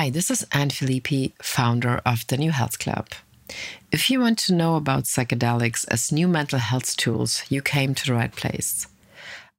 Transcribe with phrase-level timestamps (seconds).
[0.00, 3.08] Hi, this is Anne Filippi, founder of the New Health Club.
[3.92, 8.06] If you want to know about psychedelics as new mental health tools, you came to
[8.06, 8.86] the right place.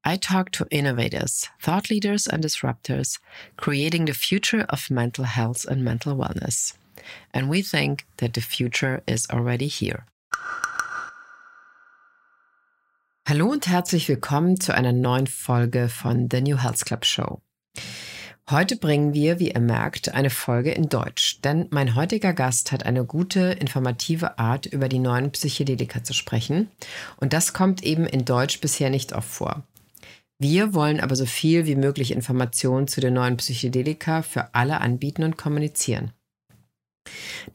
[0.04, 3.20] I talk to innovators, thought leaders, and disruptors,
[3.56, 6.74] creating the future of mental health and mental wellness.
[7.36, 10.08] And we think that the future is already here.
[13.28, 17.42] Hallo und herzlich willkommen zu einer neuen Folge von The New Health Club Show.
[18.52, 22.86] Heute bringen wir, wie ihr merkt, eine Folge in Deutsch, denn mein heutiger Gast hat
[22.86, 26.70] eine gute, informative Art, über die neuen Psychedelika zu sprechen.
[27.16, 29.64] Und das kommt eben in Deutsch bisher nicht oft vor.
[30.38, 35.24] Wir wollen aber so viel wie möglich Informationen zu den neuen Psychedelika für alle anbieten
[35.24, 36.12] und kommunizieren.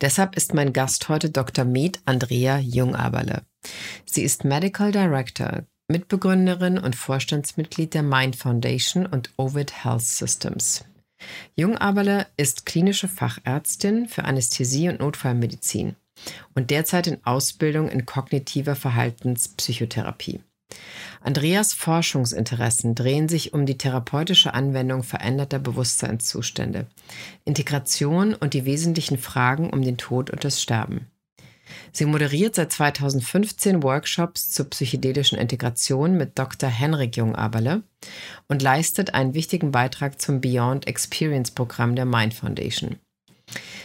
[0.00, 1.66] Deshalb ist mein Gast heute Dr.
[1.66, 3.42] Med Andrea Jungaberle.
[4.06, 10.84] Sie ist Medical Director, Mitbegründerin und Vorstandsmitglied der Mind Foundation und Ovid Health Systems.
[11.54, 15.94] Jung Aberle ist klinische Fachärztin für Anästhesie und Notfallmedizin
[16.54, 20.40] und derzeit in Ausbildung in kognitiver Verhaltenspsychotherapie.
[21.20, 26.86] Andreas Forschungsinteressen drehen sich um die therapeutische Anwendung veränderter Bewusstseinszustände,
[27.44, 31.06] Integration und die wesentlichen Fragen um den Tod und das Sterben.
[31.92, 36.68] Sie moderiert seit 2015 Workshops zur psychedelischen Integration mit Dr.
[36.68, 37.82] Henrik Jungaberle
[38.48, 42.96] und leistet einen wichtigen Beitrag zum Beyond Experience Programm der Mind Foundation.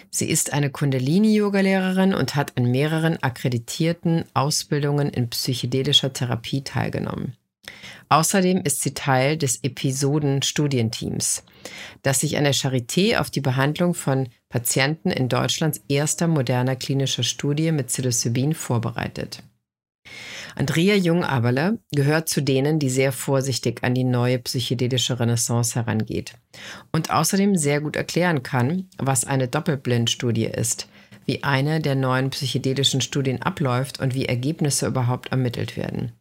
[0.09, 7.37] Sie ist eine Kundalini-Yoga-Lehrerin und hat an mehreren akkreditierten Ausbildungen in psychedelischer Therapie teilgenommen.
[8.09, 11.43] Außerdem ist sie Teil des Episoden-Studienteams,
[12.01, 17.23] das sich an der Charité auf die Behandlung von Patienten in Deutschlands erster moderner klinischer
[17.23, 19.41] Studie mit Psilocybin vorbereitet.
[20.55, 26.33] Andrea Jung-Aberle gehört zu denen, die sehr vorsichtig an die neue psychedelische Renaissance herangeht
[26.91, 30.89] und außerdem sehr gut erklären kann, was eine Doppelblindstudie ist,
[31.25, 36.11] wie eine der neuen psychedelischen Studien abläuft und wie Ergebnisse überhaupt ermittelt werden.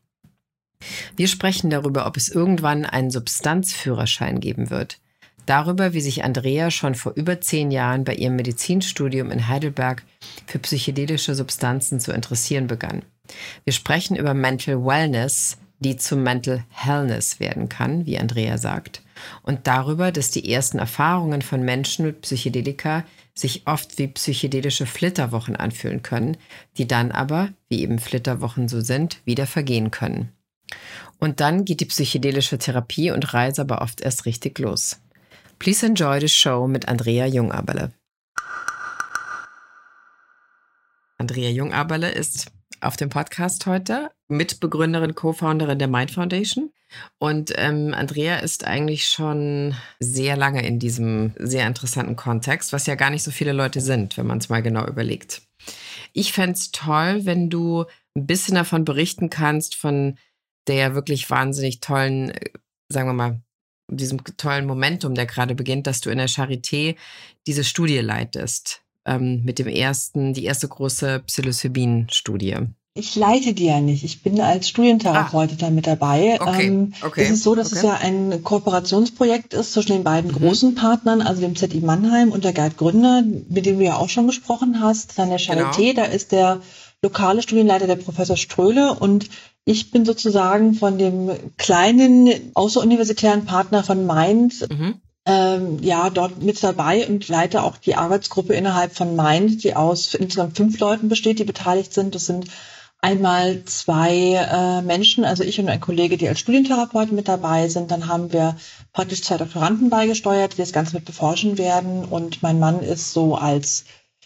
[1.16, 5.00] Wir sprechen darüber, ob es irgendwann einen Substanzführerschein geben wird.
[5.50, 10.04] Darüber, wie sich Andrea schon vor über zehn Jahren bei ihrem Medizinstudium in Heidelberg
[10.46, 13.02] für psychedelische Substanzen zu interessieren begann.
[13.64, 19.02] Wir sprechen über Mental Wellness, die zum Mental Hellness werden kann, wie Andrea sagt,
[19.42, 23.02] und darüber, dass die ersten Erfahrungen von Menschen mit Psychedelika
[23.34, 26.36] sich oft wie psychedelische Flitterwochen anfühlen können,
[26.78, 30.30] die dann aber, wie eben Flitterwochen so sind, wieder vergehen können.
[31.18, 35.00] Und dann geht die psychedelische Therapie und Reise aber oft erst richtig los.
[35.60, 37.92] Please enjoy the show mit Andrea Jungaberle.
[41.18, 42.50] Andrea Jungaberle ist
[42.80, 46.72] auf dem Podcast heute, Mitbegründerin, Co-Founderin der Mind Foundation.
[47.18, 52.94] Und ähm, Andrea ist eigentlich schon sehr lange in diesem sehr interessanten Kontext, was ja
[52.94, 55.42] gar nicht so viele Leute sind, wenn man es mal genau überlegt.
[56.14, 57.84] Ich fände es toll, wenn du
[58.16, 60.16] ein bisschen davon berichten kannst, von
[60.68, 62.50] der wirklich wahnsinnig tollen, äh,
[62.88, 63.42] sagen wir mal,
[63.96, 66.96] diesem tollen Momentum, der gerade beginnt, dass du in der Charité
[67.46, 72.56] diese Studie leitest, ähm, mit dem ersten, die erste große Psilocybin-Studie.
[72.94, 74.02] Ich leite die ja nicht.
[74.02, 75.56] Ich bin als Studientherapeut ah.
[75.58, 76.38] da mit dabei.
[76.40, 76.66] Okay.
[76.66, 77.22] Ähm, okay.
[77.22, 77.76] Es ist so, dass okay.
[77.76, 80.36] es ja ein Kooperationsprojekt ist zwischen den beiden mhm.
[80.36, 84.08] großen Partnern, also dem ZI Mannheim und der Gerd Gründer, mit dem du ja auch
[84.08, 85.18] schon gesprochen hast.
[85.18, 86.02] Dann der Charité, genau.
[86.02, 86.60] da ist der
[87.02, 89.30] lokale Studienleiter der Professor Ströhle und
[89.70, 94.96] ich bin sozusagen von dem kleinen außeruniversitären Partner von Mind mhm.
[95.26, 100.14] ähm, ja dort mit dabei und leite auch die Arbeitsgruppe innerhalb von Mind, die aus
[100.14, 102.16] insgesamt fünf Leuten besteht, die beteiligt sind.
[102.16, 102.46] Das sind
[103.00, 107.92] einmal zwei äh, Menschen, also ich und ein Kollege, die als Studientherapeuten mit dabei sind.
[107.92, 108.56] Dann haben wir
[108.92, 112.04] praktisch zwei Doktoranden beigesteuert, die das Ganze mit beforschen werden.
[112.04, 113.84] Und mein Mann ist so als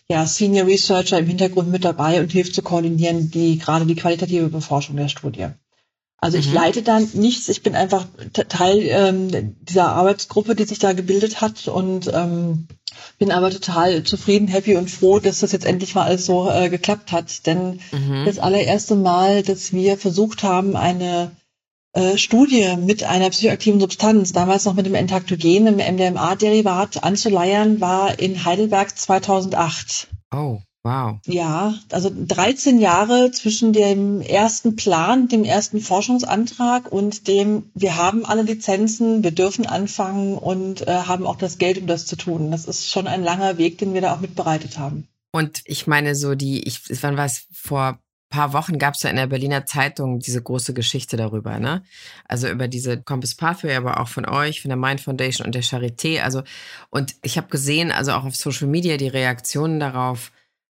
[0.08, 4.48] ja, Senior Researcher im Hintergrund mit dabei und hilft zu koordinieren, die gerade die qualitative
[4.48, 5.48] Beforschung der Studie.
[6.18, 6.54] Also ich mhm.
[6.54, 11.68] leite dann nichts, ich bin einfach Teil ähm, dieser Arbeitsgruppe, die sich da gebildet hat
[11.68, 12.66] und ähm,
[13.18, 16.70] bin aber total zufrieden, happy und froh, dass das jetzt endlich mal alles so äh,
[16.70, 17.46] geklappt hat.
[17.46, 18.24] Denn mhm.
[18.24, 21.32] das allererste Mal, dass wir versucht haben, eine
[21.94, 28.18] äh, Studie mit einer psychoaktiven Substanz, damals noch mit dem Entaktogen, im MDMA-Derivat anzuleiern, war
[28.18, 30.08] in Heidelberg 2008.
[30.32, 31.18] Oh, wow.
[31.26, 38.26] Ja, also 13 Jahre zwischen dem ersten Plan, dem ersten Forschungsantrag und dem, wir haben
[38.26, 42.50] alle Lizenzen, wir dürfen anfangen und äh, haben auch das Geld, um das zu tun.
[42.50, 45.06] Das ist schon ein langer Weg, den wir da auch mitbereitet haben.
[45.30, 47.98] Und ich meine, so die, ich, wann war es vor
[48.30, 51.82] paar Wochen gab es ja in der Berliner Zeitung diese große Geschichte darüber, ne?
[52.26, 55.62] Also über diese Compass Pathway, aber auch von euch, von der Mind Foundation und der
[55.62, 56.20] Charité.
[56.20, 56.42] Also,
[56.90, 60.32] und ich habe gesehen, also auch auf Social Media, die Reaktionen darauf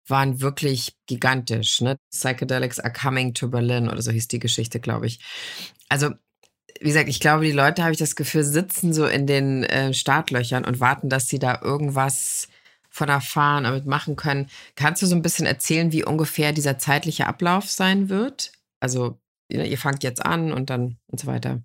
[0.06, 1.96] waren wirklich gigantisch, ne?
[2.10, 5.20] Psychedelics are coming to Berlin oder so hieß die Geschichte, glaube ich.
[5.88, 6.10] Also,
[6.80, 9.92] wie gesagt, ich glaube, die Leute, habe ich das Gefühl, sitzen so in den äh,
[9.92, 12.48] Startlöchern und warten, dass sie da irgendwas
[12.98, 14.48] von erfahren, damit machen können.
[14.74, 18.52] Kannst du so ein bisschen erzählen, wie ungefähr dieser zeitliche Ablauf sein wird?
[18.80, 19.18] Also,
[19.48, 21.62] ihr fangt jetzt an und dann und so weiter.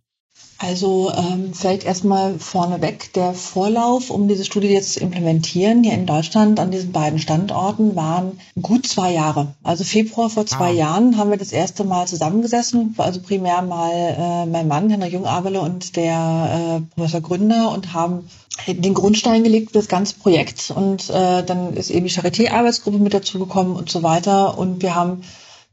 [0.58, 6.06] Also ähm, vielleicht erstmal vorneweg der Vorlauf, um diese Studie jetzt zu implementieren hier in
[6.06, 9.56] Deutschland an diesen beiden Standorten, waren gut zwei Jahre.
[9.62, 10.74] Also Februar vor zwei ah.
[10.74, 15.60] Jahren haben wir das erste Mal zusammengesessen, also primär mal äh, mein Mann, Henrik Jungabele
[15.60, 18.30] und der äh, Professor Gründer und haben
[18.68, 20.72] den Grundstein gelegt für das ganze Projekt.
[20.76, 24.58] Und äh, dann ist eben die Charité-Arbeitsgruppe mit dazugekommen und so weiter.
[24.58, 25.24] Und wir haben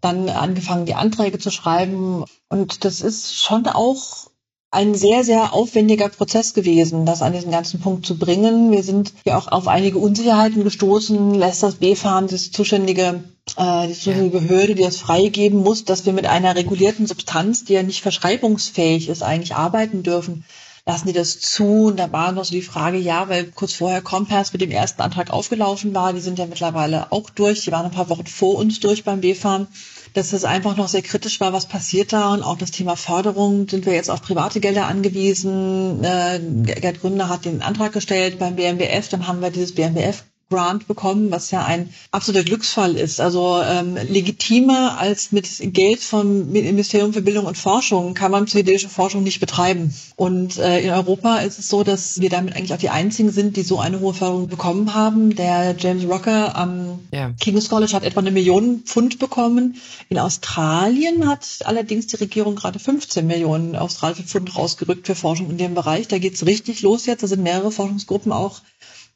[0.01, 2.25] dann angefangen, die Anträge zu schreiben.
[2.49, 4.31] Und das ist schon auch
[4.73, 8.71] ein sehr, sehr aufwendiger Prozess gewesen, das an diesen ganzen Punkt zu bringen.
[8.71, 11.35] Wir sind ja auch auf einige Unsicherheiten gestoßen.
[11.35, 13.25] Lässt das BfArM, das zuständige,
[13.57, 17.73] äh, die zuständige Behörde, die das freigeben muss, dass wir mit einer regulierten Substanz, die
[17.75, 20.45] ja nicht verschreibungsfähig ist, eigentlich arbeiten dürfen.
[20.91, 21.87] Lassen die das zu?
[21.87, 25.03] Und da war noch so die Frage, ja, weil kurz vorher Compass mit dem ersten
[25.03, 26.13] Antrag aufgelaufen war.
[26.13, 27.65] Die sind ja mittlerweile auch durch.
[27.65, 29.69] Die waren ein paar Wochen vor uns durch beim BfArM
[30.15, 33.69] dass es einfach noch sehr kritisch war, was passiert da und auch das Thema Förderung
[33.69, 36.03] sind wir jetzt auf private Gelder angewiesen.
[36.03, 40.89] Äh, Gerd Gründer hat den Antrag gestellt beim BMBF, dann haben wir dieses BMBF Grant
[40.89, 43.21] bekommen, was ja ein absoluter Glücksfall ist.
[43.21, 48.89] Also ähm, legitimer als mit Geld vom Ministerium für Bildung und Forschung kann man psychedelische
[48.89, 49.95] Forschung nicht betreiben.
[50.17, 53.57] Und äh, in Europa ist es so, dass wir damit eigentlich auch die einzigen sind,
[53.57, 55.37] die so eine hohe Förderung bekommen haben.
[55.37, 57.31] Der James Rocker am ja.
[57.39, 59.77] King's College hat etwa eine Million Pfund bekommen.
[60.09, 65.59] In Australien hat allerdings die Regierung gerade 15 Millionen australische Pfund rausgerückt für Forschung in
[65.59, 66.09] dem Bereich.
[66.09, 67.23] Da geht's richtig los jetzt.
[67.23, 68.63] Da sind mehrere Forschungsgruppen auch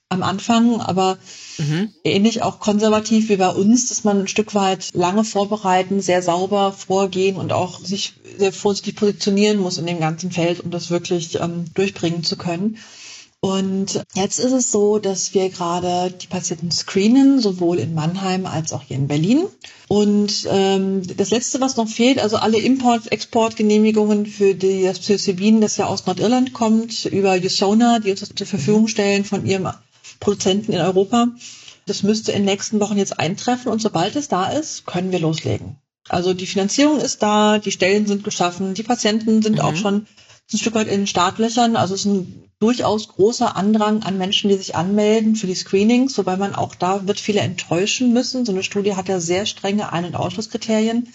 [0.08, 1.18] am Anfang, aber
[1.58, 1.90] mhm.
[2.04, 6.72] ähnlich auch konservativ wie bei uns, dass man ein Stück weit lange vorbereiten, sehr sauber
[6.72, 11.40] vorgehen und auch sich sehr vorsichtig positionieren muss in dem ganzen Feld, um das wirklich
[11.40, 12.78] ähm, durchbringen zu können.
[13.40, 18.72] Und jetzt ist es so, dass wir gerade die Patienten screenen, sowohl in Mannheim als
[18.72, 19.44] auch hier in Berlin.
[19.86, 25.76] Und ähm, das Letzte, was noch fehlt, also alle Import-Export-Genehmigungen für die, das Psilocybin, das
[25.76, 29.68] ja aus Nordirland kommt, über USONA, die uns das zur Verfügung stellen von ihrem
[30.24, 31.28] Produzenten in Europa.
[31.86, 35.20] Das müsste in den nächsten Wochen jetzt eintreffen und sobald es da ist, können wir
[35.20, 35.76] loslegen.
[36.08, 39.60] Also die Finanzierung ist da, die Stellen sind geschaffen, die Patienten sind mhm.
[39.60, 40.06] auch schon
[40.52, 41.76] ein Stück weit in den Startlöchern.
[41.76, 46.16] Also es ist ein durchaus großer Andrang an Menschen, die sich anmelden für die Screenings,
[46.18, 48.44] wobei man auch da wird viele enttäuschen müssen.
[48.44, 51.08] So eine Studie hat ja sehr strenge Ein- und Ausschlusskriterien.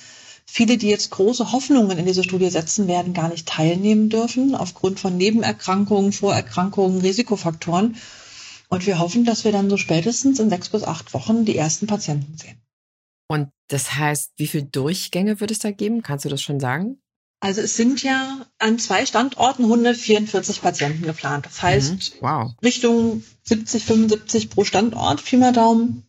[0.45, 4.99] Viele, die jetzt große Hoffnungen in diese Studie setzen, werden gar nicht teilnehmen dürfen aufgrund
[4.99, 7.95] von Nebenerkrankungen, Vorerkrankungen, Risikofaktoren.
[8.69, 11.87] Und wir hoffen, dass wir dann so spätestens in sechs bis acht Wochen die ersten
[11.87, 12.61] Patienten sehen.
[13.27, 16.01] Und das heißt, wie viele Durchgänge wird es da geben?
[16.01, 17.01] Kannst du das schon sagen?
[17.41, 21.45] Also es sind ja an zwei Standorten 144 Patienten geplant.
[21.45, 22.21] Das heißt, mhm.
[22.21, 22.51] wow.
[22.63, 26.03] Richtung 70, 75 pro Standort, Pi mal Daumen.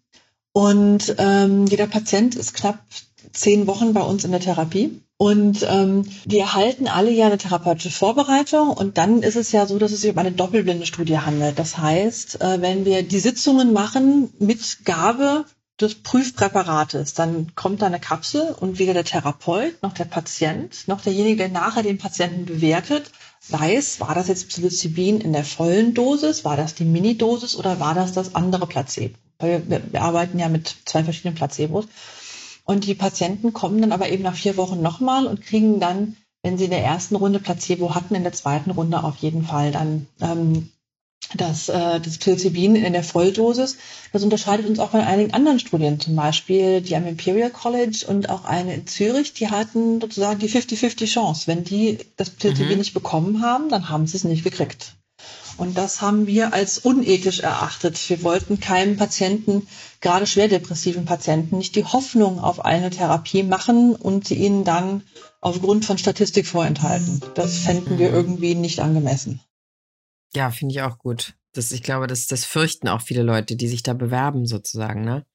[0.52, 2.84] Und ähm, jeder Patient ist knapp
[3.32, 5.00] zehn Wochen bei uns in der Therapie.
[5.20, 9.78] Und ähm, wir erhalten alle ja eine therapeutische Vorbereitung und dann ist es ja so,
[9.78, 11.58] dass es sich um eine doppelblinde Studie handelt.
[11.58, 15.44] Das heißt, äh, wenn wir die Sitzungen machen mit Gabe
[15.78, 21.02] des Prüfpräparates, dann kommt da eine Kapsel und weder der Therapeut noch der Patient noch
[21.02, 23.10] derjenige, der nachher den Patienten bewertet,
[23.50, 27.94] weiß, war das jetzt Psilocybin in der vollen Dosis, war das die Minidosis oder war
[27.94, 29.16] das das andere Placebo?
[29.38, 31.84] Weil wir, wir arbeiten ja mit zwei verschiedenen Placebos.
[32.70, 36.56] Und die Patienten kommen dann aber eben nach vier Wochen nochmal und kriegen dann, wenn
[36.56, 40.06] sie in der ersten Runde Placebo hatten, in der zweiten Runde auf jeden Fall dann
[40.20, 40.70] ähm,
[41.34, 43.76] das, äh, das Psilocybin in der Volldosis.
[44.12, 48.30] Das unterscheidet uns auch von einigen anderen Studien, zum Beispiel die am Imperial College und
[48.30, 51.48] auch eine in Zürich, die hatten sozusagen die 50-50 Chance.
[51.48, 52.78] Wenn die das Psilocybin mhm.
[52.78, 54.94] nicht bekommen haben, dann haben sie es nicht gekriegt.
[55.60, 58.08] Und das haben wir als unethisch erachtet.
[58.08, 59.68] Wir wollten keinem Patienten,
[60.00, 65.02] gerade schwer depressiven Patienten, nicht die Hoffnung auf eine Therapie machen und sie ihnen dann
[65.42, 67.20] aufgrund von Statistik vorenthalten.
[67.34, 69.42] Das fänden wir irgendwie nicht angemessen.
[70.32, 71.34] Ja, finde ich auch gut.
[71.52, 75.26] Das, ich glaube, das, das fürchten auch viele Leute, die sich da bewerben, sozusagen, ne?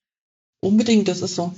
[0.59, 1.53] Unbedingt, das ist so.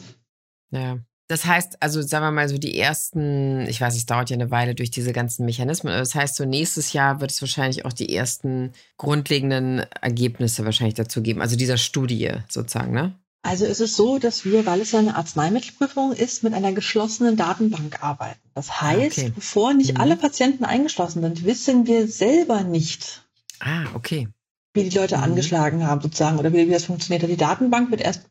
[0.71, 0.97] Ja.
[1.27, 4.49] Das heißt, also sagen wir mal so die ersten, ich weiß, es dauert ja eine
[4.49, 8.15] Weile durch diese ganzen Mechanismen, das heißt, so nächstes Jahr wird es wahrscheinlich auch die
[8.15, 13.13] ersten grundlegenden Ergebnisse wahrscheinlich dazu geben, also dieser Studie sozusagen, ne?
[13.43, 17.37] Also es ist so, dass wir, weil es ja eine Arzneimittelprüfung ist, mit einer geschlossenen
[17.37, 18.39] Datenbank arbeiten.
[18.55, 19.31] Das ah, heißt, okay.
[19.33, 20.01] bevor nicht mhm.
[20.01, 23.23] alle Patienten eingeschlossen sind, wissen wir selber nicht.
[23.59, 24.27] Ah, okay.
[24.73, 25.23] Wie die Leute mhm.
[25.23, 27.29] angeschlagen haben sozusagen oder wie, wie das funktioniert.
[27.29, 28.23] Die Datenbank wird erst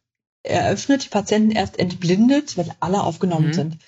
[0.47, 3.55] eröffnet, die Patienten erst entblindet, wenn alle aufgenommen mhm.
[3.55, 3.79] sind.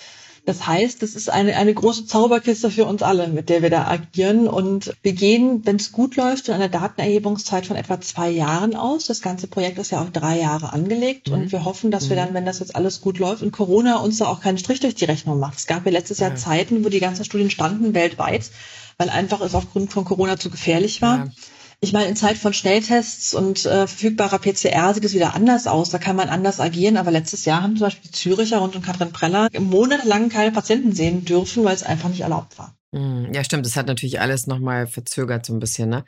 [0.49, 3.87] Das heißt, das ist eine, eine große Zauberkiste für uns alle, mit der wir da
[3.87, 4.49] agieren.
[4.49, 9.05] Und wir gehen, wenn es gut läuft, in einer Datenerhebungszeit von etwa zwei Jahren aus.
[9.05, 11.29] Das ganze Projekt ist ja auch drei Jahre angelegt.
[11.29, 11.35] Mhm.
[11.35, 12.09] Und wir hoffen, dass mhm.
[12.09, 14.81] wir dann, wenn das jetzt alles gut läuft und Corona uns da auch keinen Strich
[14.81, 15.59] durch die Rechnung macht.
[15.59, 18.51] Es gab ja letztes Jahr Zeiten, wo die ganzen Studien standen weltweit,
[18.97, 21.19] weil einfach es aufgrund von Corona zu gefährlich war.
[21.19, 21.31] Ja
[21.81, 25.91] ich meine, in Zeit von Schnelltests und äh, verfügbarer PCR sieht es wieder anders aus.
[25.91, 26.97] Da kann man anders agieren.
[26.97, 30.93] Aber letztes Jahr haben zum Beispiel die Züricher rund um Katrin Preller monatelang keine Patienten
[30.93, 32.75] sehen dürfen, weil es einfach nicht erlaubt war.
[32.95, 33.65] Hm, ja, stimmt.
[33.65, 35.89] Das hat natürlich alles nochmal verzögert so ein bisschen.
[35.91, 36.05] Ne?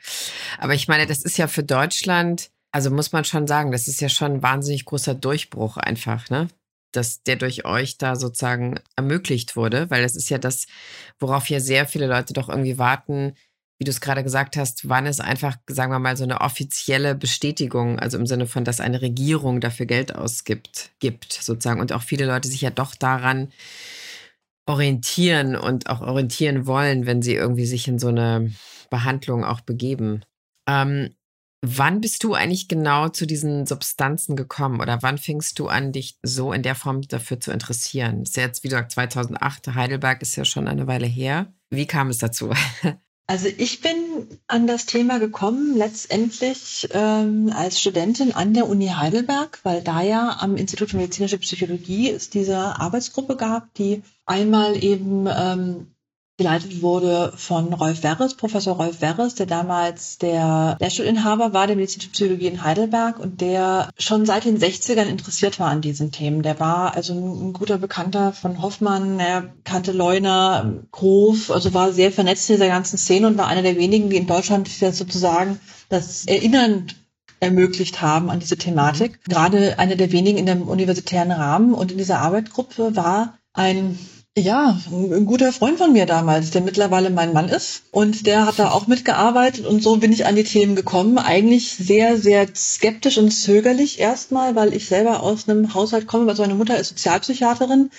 [0.57, 4.01] Aber ich meine, das ist ja für Deutschland, also muss man schon sagen, das ist
[4.01, 6.49] ja schon ein wahnsinnig großer Durchbruch einfach, ne?
[6.91, 10.65] dass der durch euch da sozusagen ermöglicht wurde, weil das ist ja das,
[11.19, 13.35] worauf hier sehr viele Leute doch irgendwie warten,
[13.81, 17.15] wie du es gerade gesagt hast, wann es einfach, sagen wir mal, so eine offizielle
[17.15, 21.81] Bestätigung, also im Sinne von, dass eine Regierung dafür Geld ausgibt, gibt, sozusagen.
[21.81, 23.51] Und auch viele Leute sich ja doch daran
[24.67, 28.51] orientieren und auch orientieren wollen, wenn sie irgendwie sich in so eine
[28.91, 30.21] Behandlung auch begeben.
[30.69, 31.15] Ähm,
[31.65, 36.19] wann bist du eigentlich genau zu diesen Substanzen gekommen oder wann fingst du an, dich
[36.21, 38.21] so in der Form dafür zu interessieren?
[38.21, 41.51] Ist ja jetzt, wie gesagt, 2008, Heidelberg ist ja schon eine Weile her.
[41.71, 42.53] Wie kam es dazu?
[43.31, 49.61] Also ich bin an das Thema gekommen letztendlich ähm, als Studentin an der Uni Heidelberg,
[49.63, 55.29] weil da ja am Institut für medizinische Psychologie es diese Arbeitsgruppe gab, die einmal eben
[55.33, 55.95] ähm,
[56.41, 62.11] geleitet wurde von Rolf Werres, Professor Rolf Werres, der damals der Lehrstuhlinhaber war der medizinischen
[62.13, 66.41] Psychologie in Heidelberg und der schon seit den 60ern interessiert war an diesen Themen.
[66.41, 72.11] Der war also ein, guter Bekannter von Hoffmann, er kannte Leuner, Grof, also war sehr
[72.11, 76.25] vernetzt in dieser ganzen Szene und war einer der wenigen, die in Deutschland sozusagen das
[76.25, 76.87] Erinnern
[77.39, 79.23] ermöglicht haben an diese Thematik.
[79.25, 83.99] Gerade einer der wenigen in dem universitären Rahmen und in dieser Arbeitsgruppe war ein
[84.37, 87.83] ja, ein guter Freund von mir damals, der mittlerweile mein Mann ist.
[87.91, 91.17] Und der hat da auch mitgearbeitet und so bin ich an die Themen gekommen.
[91.17, 96.29] Eigentlich sehr, sehr skeptisch und zögerlich erstmal, weil ich selber aus einem Haushalt komme.
[96.29, 97.91] Also meine Mutter ist Sozialpsychiaterin.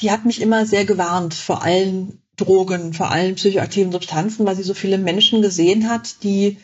[0.00, 4.64] Die hat mich immer sehr gewarnt vor allen Drogen, vor allen psychoaktiven Substanzen, weil sie
[4.64, 6.58] so viele Menschen gesehen hat, die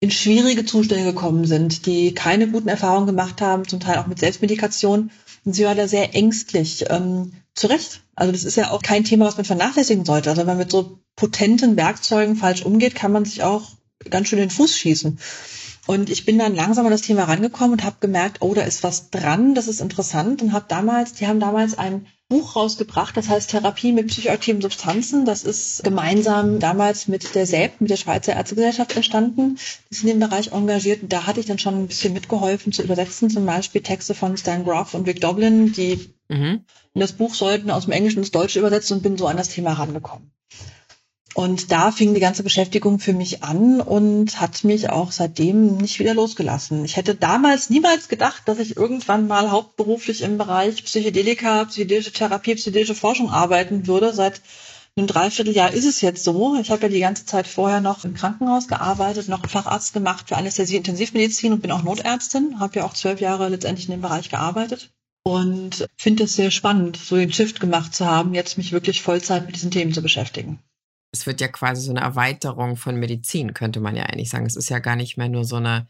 [0.00, 4.18] in schwierige Zustände gekommen sind, die keine guten Erfahrungen gemacht haben, zum Teil auch mit
[4.18, 5.10] Selbstmedikation.
[5.44, 6.86] Und sie war da sehr ängstlich.
[6.88, 8.03] Ähm, zu Recht.
[8.16, 10.30] Also das ist ja auch kein Thema, was man vernachlässigen sollte.
[10.30, 13.62] Also wenn man mit so potenten Werkzeugen falsch umgeht, kann man sich auch
[14.10, 15.18] ganz schön den Fuß schießen.
[15.86, 18.82] Und ich bin dann langsam an das Thema rangekommen und habe gemerkt, oh, da ist
[18.82, 23.28] was dran, das ist interessant und habe damals, die haben damals ein Buch rausgebracht, das
[23.28, 25.26] heißt Therapie mit psychoaktiven Substanzen.
[25.26, 29.58] Das ist gemeinsam damals mit der SELB, mit der Schweizer Ärztegesellschaft entstanden.
[29.90, 32.72] Die sind in dem Bereich engagiert und da hatte ich dann schon ein bisschen mitgeholfen
[32.72, 36.64] zu übersetzen, zum Beispiel Texte von Stan Groff und Rick Doblin, die mhm.
[37.00, 39.72] Das Buch sollten aus dem Englischen ins Deutsche übersetzen und bin so an das Thema
[39.72, 40.30] rangekommen.
[41.34, 45.98] Und da fing die ganze Beschäftigung für mich an und hat mich auch seitdem nicht
[45.98, 46.84] wieder losgelassen.
[46.84, 52.54] Ich hätte damals niemals gedacht, dass ich irgendwann mal hauptberuflich im Bereich Psychedelika, psychedelische Therapie,
[52.54, 54.12] psychedelische Forschung arbeiten würde.
[54.12, 54.40] Seit
[54.96, 56.54] einem Dreivierteljahr ist es jetzt so.
[56.60, 60.36] Ich habe ja die ganze Zeit vorher noch im Krankenhaus gearbeitet, noch Facharzt gemacht für
[60.36, 62.60] Anästhesie Intensivmedizin und bin auch Notärztin.
[62.60, 64.92] Habe ja auch zwölf Jahre letztendlich in dem Bereich gearbeitet
[65.24, 69.46] und finde es sehr spannend, so den Shift gemacht zu haben, jetzt mich wirklich Vollzeit
[69.46, 70.60] mit diesen Themen zu beschäftigen
[71.14, 74.46] es wird ja quasi so eine Erweiterung von Medizin, könnte man ja eigentlich sagen.
[74.46, 75.86] Es ist ja gar nicht mehr nur so eine,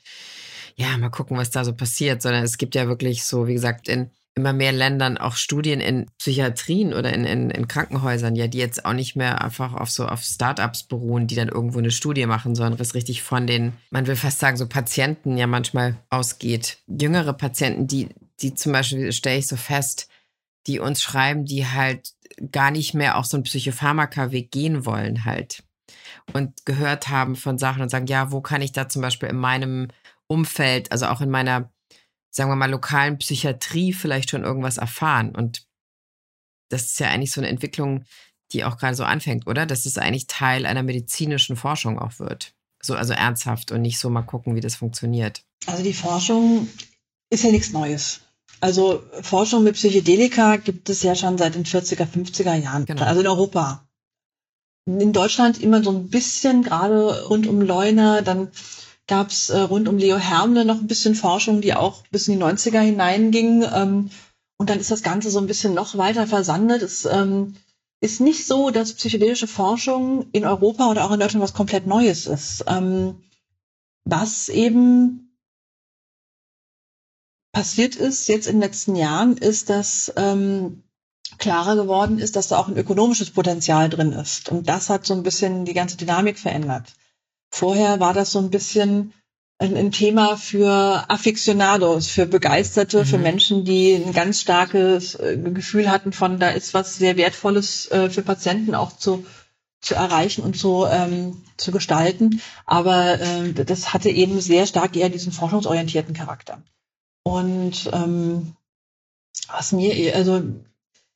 [0.76, 3.88] ja, mal gucken, was da so passiert, sondern es gibt ja wirklich so, wie gesagt,
[3.88, 8.58] in immer mehr Ländern auch Studien in Psychiatrien oder in, in, in Krankenhäusern, ja, die
[8.58, 12.26] jetzt auch nicht mehr einfach auf so auf Startups beruhen, die dann irgendwo eine Studie
[12.26, 16.78] machen, sondern was richtig von den, man will fast sagen, so Patienten ja manchmal ausgeht.
[16.88, 18.08] Jüngere Patienten, die,
[18.40, 20.08] die zum Beispiel, stelle ich so fest,
[20.66, 22.12] die uns schreiben, die halt
[22.50, 25.62] gar nicht mehr auch so einen Psychopharmaka-Weg gehen wollen halt
[26.32, 29.36] und gehört haben von Sachen und sagen, ja, wo kann ich da zum Beispiel in
[29.36, 29.88] meinem
[30.26, 31.70] Umfeld, also auch in meiner,
[32.30, 35.34] sagen wir mal, lokalen Psychiatrie vielleicht schon irgendwas erfahren.
[35.34, 35.66] Und
[36.70, 38.04] das ist ja eigentlich so eine Entwicklung,
[38.52, 39.66] die auch gerade so anfängt, oder?
[39.66, 42.54] Dass es eigentlich Teil einer medizinischen Forschung auch wird.
[42.82, 45.44] So, also ernsthaft und nicht so mal gucken, wie das funktioniert.
[45.66, 46.68] Also die Forschung
[47.34, 48.20] ist ja nichts Neues.
[48.60, 53.02] Also Forschung mit Psychedelika gibt es ja schon seit den 40er, 50er Jahren, genau.
[53.02, 53.86] also in Europa.
[54.86, 58.48] In Deutschland immer so ein bisschen, gerade rund um Leuna, dann
[59.06, 62.38] gab es äh, rund um Leo Hermle noch ein bisschen Forschung, die auch bis in
[62.38, 63.64] die 90er hineinging.
[63.70, 64.10] Ähm,
[64.56, 66.82] und dann ist das Ganze so ein bisschen noch weiter versandet.
[66.82, 67.56] Es ähm,
[68.00, 72.26] ist nicht so, dass psychedelische Forschung in Europa oder auch in Deutschland was komplett Neues
[72.26, 72.64] ist.
[72.66, 73.16] Ähm,
[74.04, 75.23] was eben
[77.54, 80.82] passiert ist jetzt in den letzten Jahren, ist, dass ähm,
[81.38, 84.50] klarer geworden ist, dass da auch ein ökonomisches Potenzial drin ist.
[84.50, 86.92] Und das hat so ein bisschen die ganze Dynamik verändert.
[87.50, 89.14] Vorher war das so ein bisschen
[89.58, 93.04] ein, ein Thema für Aficionados, für Begeisterte, mhm.
[93.06, 97.90] für Menschen, die ein ganz starkes äh, Gefühl hatten von, da ist was sehr Wertvolles
[97.90, 99.24] äh, für Patienten auch zu,
[99.80, 102.40] zu erreichen und zu, ähm, zu gestalten.
[102.66, 106.62] Aber äh, das hatte eben sehr stark eher diesen forschungsorientierten Charakter.
[107.24, 108.54] Und ähm,
[109.48, 110.42] was mir, also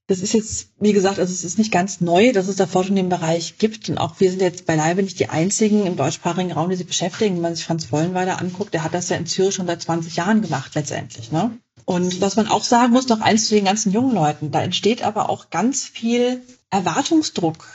[0.08, 2.96] das ist jetzt, wie gesagt, also es ist nicht ganz neu, dass es da Forschung
[2.96, 3.90] in dem Bereich gibt.
[3.90, 7.34] Und auch wir sind jetzt beileibe nicht die einzigen im deutschsprachigen Raum, die sich beschäftigen.
[7.36, 10.16] Wenn man sich Franz Vollenweider anguckt, der hat das ja in Zürich schon seit 20
[10.16, 11.30] Jahren gemacht, letztendlich.
[11.30, 11.58] Ne?
[11.84, 15.02] Und was man auch sagen muss, noch eins zu den ganzen jungen Leuten, da entsteht
[15.02, 17.66] aber auch ganz viel Erwartungsdruck.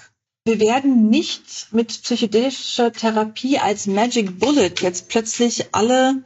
[0.46, 6.26] Wir werden nicht mit psychedelischer Therapie als Magic Bullet jetzt plötzlich alle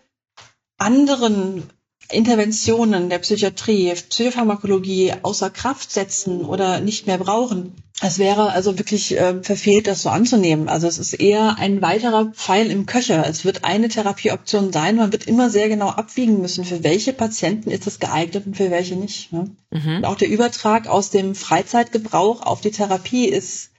[0.77, 1.69] anderen
[2.11, 7.75] Interventionen der Psychiatrie, Psychopharmakologie außer Kraft setzen oder nicht mehr brauchen.
[7.99, 10.69] Es wäre also wirklich äh, verfehlt, das so anzunehmen.
[10.69, 13.25] Also es ist eher ein weiterer Pfeil im Köcher.
[13.27, 14.97] Es wird eine Therapieoption sein.
[14.97, 18.69] Man wird immer sehr genau abwiegen müssen, für welche Patienten ist es geeignet und für
[18.69, 19.33] welche nicht.
[19.33, 19.49] Ne?
[19.71, 19.97] Mhm.
[19.97, 23.71] Und auch der Übertrag aus dem Freizeitgebrauch auf die Therapie ist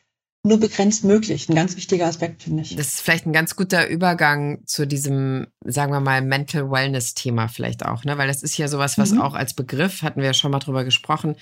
[0.44, 1.48] nur begrenzt möglich.
[1.48, 2.76] Ein ganz wichtiger Aspekt, finde ich.
[2.76, 7.84] Das ist vielleicht ein ganz guter Übergang zu diesem, sagen wir mal, Mental Wellness-Thema vielleicht
[7.84, 8.18] auch, ne?
[8.18, 9.20] Weil das ist ja sowas, was mhm.
[9.20, 11.36] auch als Begriff, hatten wir ja schon mal drüber gesprochen,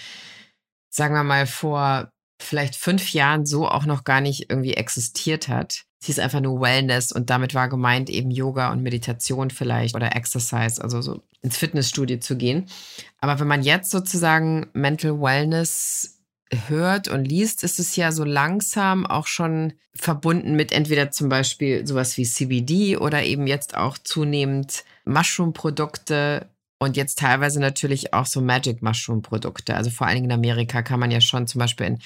[0.91, 2.11] sagen wir mal, vor
[2.41, 5.85] vielleicht fünf Jahren so auch noch gar nicht irgendwie existiert hat.
[6.01, 10.15] Es hieß einfach nur Wellness und damit war gemeint eben Yoga und Meditation vielleicht oder
[10.15, 12.67] Exercise, also so ins Fitnessstudio zu gehen.
[13.19, 16.16] Aber wenn man jetzt sozusagen Mental Wellness
[16.69, 21.87] hört und liest, ist es ja so langsam auch schon verbunden mit entweder zum Beispiel
[21.87, 28.41] sowas wie CBD oder eben jetzt auch zunehmend Mushroom-Produkte und jetzt teilweise natürlich auch so
[28.41, 29.75] Magic Mushroom-Produkte.
[29.75, 31.99] Also vor allen Dingen in Amerika kann man ja schon zum Beispiel in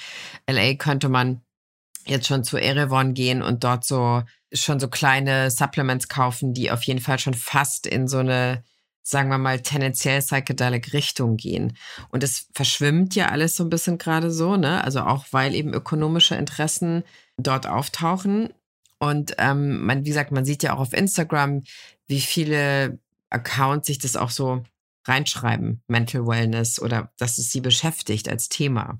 [0.49, 1.41] LA könnte man
[2.07, 4.23] jetzt schon zu Erewhon gehen und dort so
[4.53, 8.63] schon so kleine Supplements kaufen, die auf jeden Fall schon fast in so eine
[9.03, 11.77] sagen wir mal, tendenziell psychedelic Richtung gehen.
[12.09, 14.83] Und es verschwimmt ja alles so ein bisschen gerade so, ne?
[14.83, 17.03] Also auch weil eben ökonomische Interessen
[17.37, 18.53] dort auftauchen.
[18.99, 21.63] Und ähm, man, wie gesagt, man sieht ja auch auf Instagram,
[22.07, 24.63] wie viele Accounts sich das auch so
[25.05, 28.99] reinschreiben, Mental Wellness oder dass es sie beschäftigt als Thema.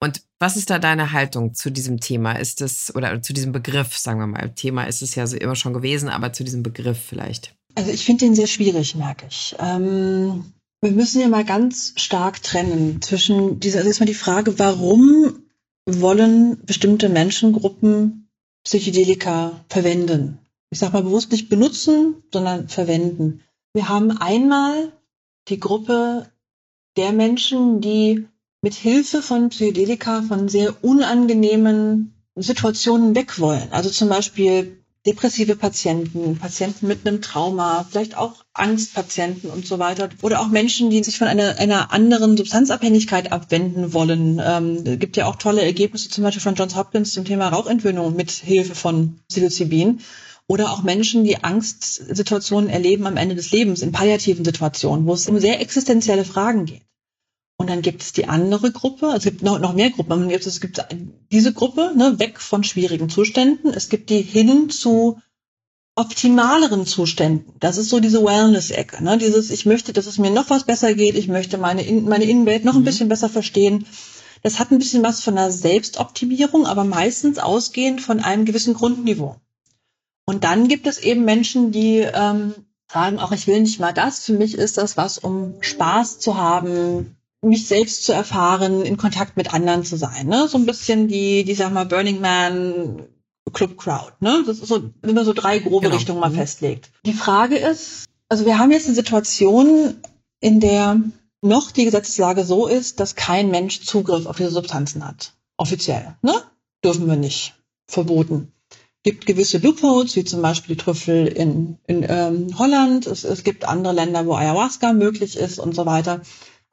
[0.00, 2.32] Und was ist da deine Haltung zu diesem Thema?
[2.32, 5.54] Ist es, oder zu diesem Begriff, sagen wir mal, Thema ist es ja so immer
[5.54, 7.54] schon gewesen, aber zu diesem Begriff vielleicht?
[7.74, 9.54] Also ich finde den sehr schwierig, merke ich.
[9.58, 15.44] Ähm, wir müssen ja mal ganz stark trennen zwischen dieser, also erstmal die Frage, warum
[15.86, 18.28] wollen bestimmte Menschengruppen
[18.64, 20.38] Psychedelika verwenden?
[20.70, 23.40] Ich sage mal bewusst nicht benutzen, sondern verwenden.
[23.74, 24.92] Wir haben einmal
[25.48, 26.30] die Gruppe
[26.96, 28.26] der Menschen, die
[28.62, 33.68] mit Hilfe von Psychedelika von sehr unangenehmen Situationen weg wollen.
[33.70, 40.08] Also zum Beispiel depressive Patienten, Patienten mit einem Trauma, vielleicht auch Angstpatienten und so weiter.
[40.22, 44.40] Oder auch Menschen, die sich von einer, einer anderen Substanzabhängigkeit abwenden wollen.
[44.42, 48.16] Ähm, es gibt ja auch tolle Ergebnisse zum Beispiel von Johns Hopkins zum Thema Rauchentwöhnung
[48.16, 50.00] mit Hilfe von Psilocybin.
[50.46, 55.26] Oder auch Menschen, die Angstsituationen erleben am Ende des Lebens, in palliativen Situationen, wo es
[55.26, 56.82] um sehr existenzielle Fragen geht.
[57.64, 60.30] Und dann gibt es die andere Gruppe, also es gibt noch, noch mehr Gruppen.
[60.30, 60.84] Es gibt
[61.32, 63.72] diese Gruppe, ne, weg von schwierigen Zuständen.
[63.72, 65.18] Es gibt die hin zu
[65.94, 67.54] optimaleren Zuständen.
[67.60, 69.02] Das ist so diese Wellness-Ecke.
[69.02, 69.16] Ne?
[69.16, 71.14] Dieses, ich möchte, dass es mir noch was besser geht.
[71.14, 72.84] Ich möchte meine, In meine Innenwelt noch ein mhm.
[72.84, 73.86] bisschen besser verstehen.
[74.42, 79.36] Das hat ein bisschen was von einer Selbstoptimierung, aber meistens ausgehend von einem gewissen Grundniveau.
[80.26, 82.52] Und dann gibt es eben Menschen, die ähm,
[82.92, 84.26] sagen, auch ich will nicht mal das.
[84.26, 87.16] Für mich ist das was, um Spaß zu haben,
[87.48, 90.26] mich selbst zu erfahren, in Kontakt mit anderen zu sein.
[90.26, 90.48] Ne?
[90.48, 93.06] So ein bisschen die, die sag mal, Burning Man
[93.52, 94.12] Club Crowd.
[94.20, 94.42] Ne?
[94.46, 95.96] Das ist so, wenn man so drei grobe genau.
[95.96, 96.36] Richtungen mal mhm.
[96.36, 96.90] festlegt.
[97.04, 99.94] Die Frage ist, also wir haben jetzt eine Situation,
[100.40, 101.00] in der
[101.42, 105.34] noch die Gesetzeslage so ist, dass kein Mensch Zugriff auf diese Substanzen hat.
[105.56, 106.16] Offiziell.
[106.22, 106.32] Ne?
[106.82, 107.54] Dürfen wir nicht.
[107.86, 108.52] Verboten.
[109.02, 113.06] Gibt gewisse Loopholes, wie zum Beispiel die Trüffel in, in ähm, Holland.
[113.06, 116.22] Es, es gibt andere Länder, wo Ayahuasca möglich ist und so weiter.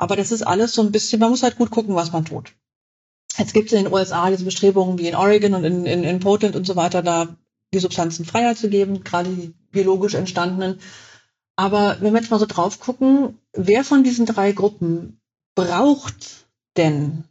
[0.02, 2.54] Aber das ist alles so ein bisschen, man muss halt gut gucken, was man tut.
[3.38, 6.20] Jetzt gibt es in den USA diese Bestrebungen wie in Oregon und in, in, in
[6.20, 7.28] Portland und so weiter, da
[7.72, 10.80] die Substanzen freier zu geben, gerade die biologisch entstandenen.
[11.56, 15.22] Aber wenn wir jetzt mal so drauf gucken, wer von diesen drei Gruppen
[15.54, 17.26] braucht denn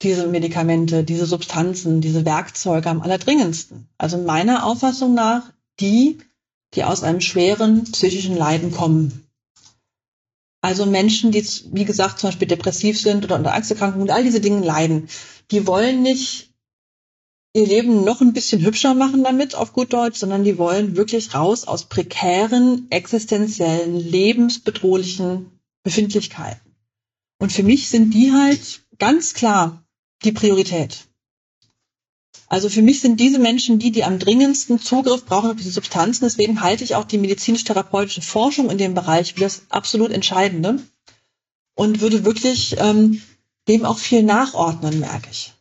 [0.00, 3.88] diese Medikamente, diese Substanzen, diese Werkzeuge am allerdringendsten?
[3.98, 6.16] Also meiner Auffassung nach die,
[6.72, 9.24] die aus einem schweren psychischen Leiden kommen.
[10.64, 14.40] Also Menschen, die, wie gesagt, zum Beispiel depressiv sind oder unter Angsterkrankungen und all diese
[14.40, 15.10] Dinge leiden,
[15.50, 16.54] die wollen nicht
[17.52, 21.34] ihr Leben noch ein bisschen hübscher machen damit, auf gut Deutsch, sondern die wollen wirklich
[21.34, 25.50] raus aus prekären, existenziellen, lebensbedrohlichen
[25.82, 26.74] Befindlichkeiten.
[27.38, 29.84] Und für mich sind die halt ganz klar
[30.24, 31.08] die Priorität.
[32.48, 36.24] Also für mich sind diese Menschen die, die am dringendsten Zugriff brauchen auf diese Substanzen.
[36.24, 40.78] Deswegen halte ich auch die medizinisch-therapeutische Forschung in dem Bereich für das absolut Entscheidende
[41.74, 43.22] und würde wirklich ähm,
[43.68, 45.52] dem auch viel nachordnen, merke ich.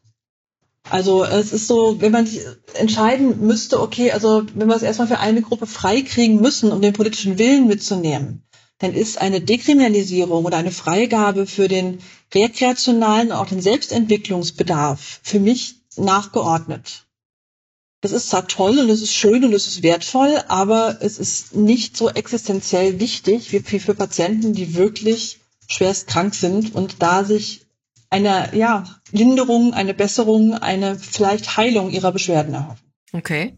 [0.90, 2.42] Also es ist so, wenn man sich
[2.74, 6.94] entscheiden müsste, okay, also wenn wir es erstmal für eine Gruppe freikriegen müssen, um den
[6.94, 8.44] politischen Willen mitzunehmen,
[8.80, 12.00] dann ist eine Dekriminalisierung oder eine Freigabe für den
[12.36, 17.06] rekreationalen, auch den Selbstentwicklungsbedarf für mich nachgeordnet.
[18.02, 21.56] Das ist zwar toll und es ist schön und es ist wertvoll, aber es ist
[21.56, 27.66] nicht so existenziell wichtig wie für Patienten, die wirklich schwerst krank sind und da sich
[28.10, 32.94] eine ja, Linderung, eine Besserung, eine vielleicht Heilung ihrer Beschwerden erhoffen.
[33.14, 33.58] Okay.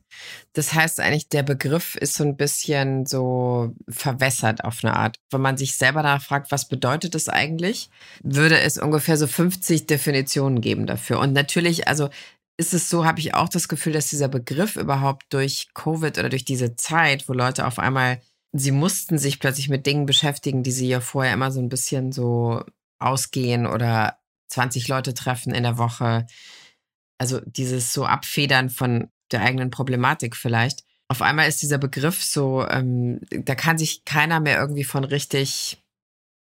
[0.56, 5.20] Das heißt eigentlich, der Begriff ist so ein bisschen so verwässert auf eine Art.
[5.30, 7.90] Wenn man sich selber danach fragt, was bedeutet das eigentlich,
[8.24, 11.20] würde es ungefähr so 50 Definitionen geben dafür.
[11.20, 12.10] Und natürlich, also
[12.56, 16.30] ist es so, habe ich auch das Gefühl, dass dieser Begriff überhaupt durch Covid oder
[16.30, 18.22] durch diese Zeit, wo Leute auf einmal,
[18.54, 22.14] sie mussten sich plötzlich mit Dingen beschäftigen, die sie ja vorher immer so ein bisschen
[22.14, 22.64] so
[22.98, 26.28] ausgehen oder 20 Leute treffen in der Woche.
[27.18, 30.84] Also dieses so Abfedern von der eigenen Problematik vielleicht.
[31.08, 35.78] Auf einmal ist dieser Begriff so, ähm, da kann sich keiner mehr irgendwie von richtig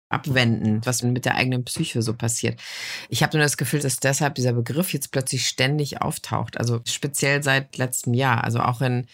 [0.09, 2.59] abwenden, was mit der eigenen Psyche so passiert.
[3.07, 6.57] Ich habe nur das Gefühl, dass deshalb dieser Begriff jetzt plötzlich ständig auftaucht.
[6.57, 8.43] Also speziell seit letztem Jahr.
[8.43, 9.07] Also auch in,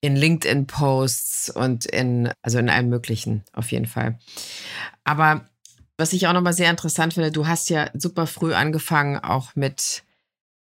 [0.00, 4.18] in LinkedIn-Posts und in, also in allem Möglichen auf jeden Fall.
[5.04, 5.44] Aber
[5.98, 10.03] was ich auch nochmal sehr interessant finde, du hast ja super früh angefangen, auch mit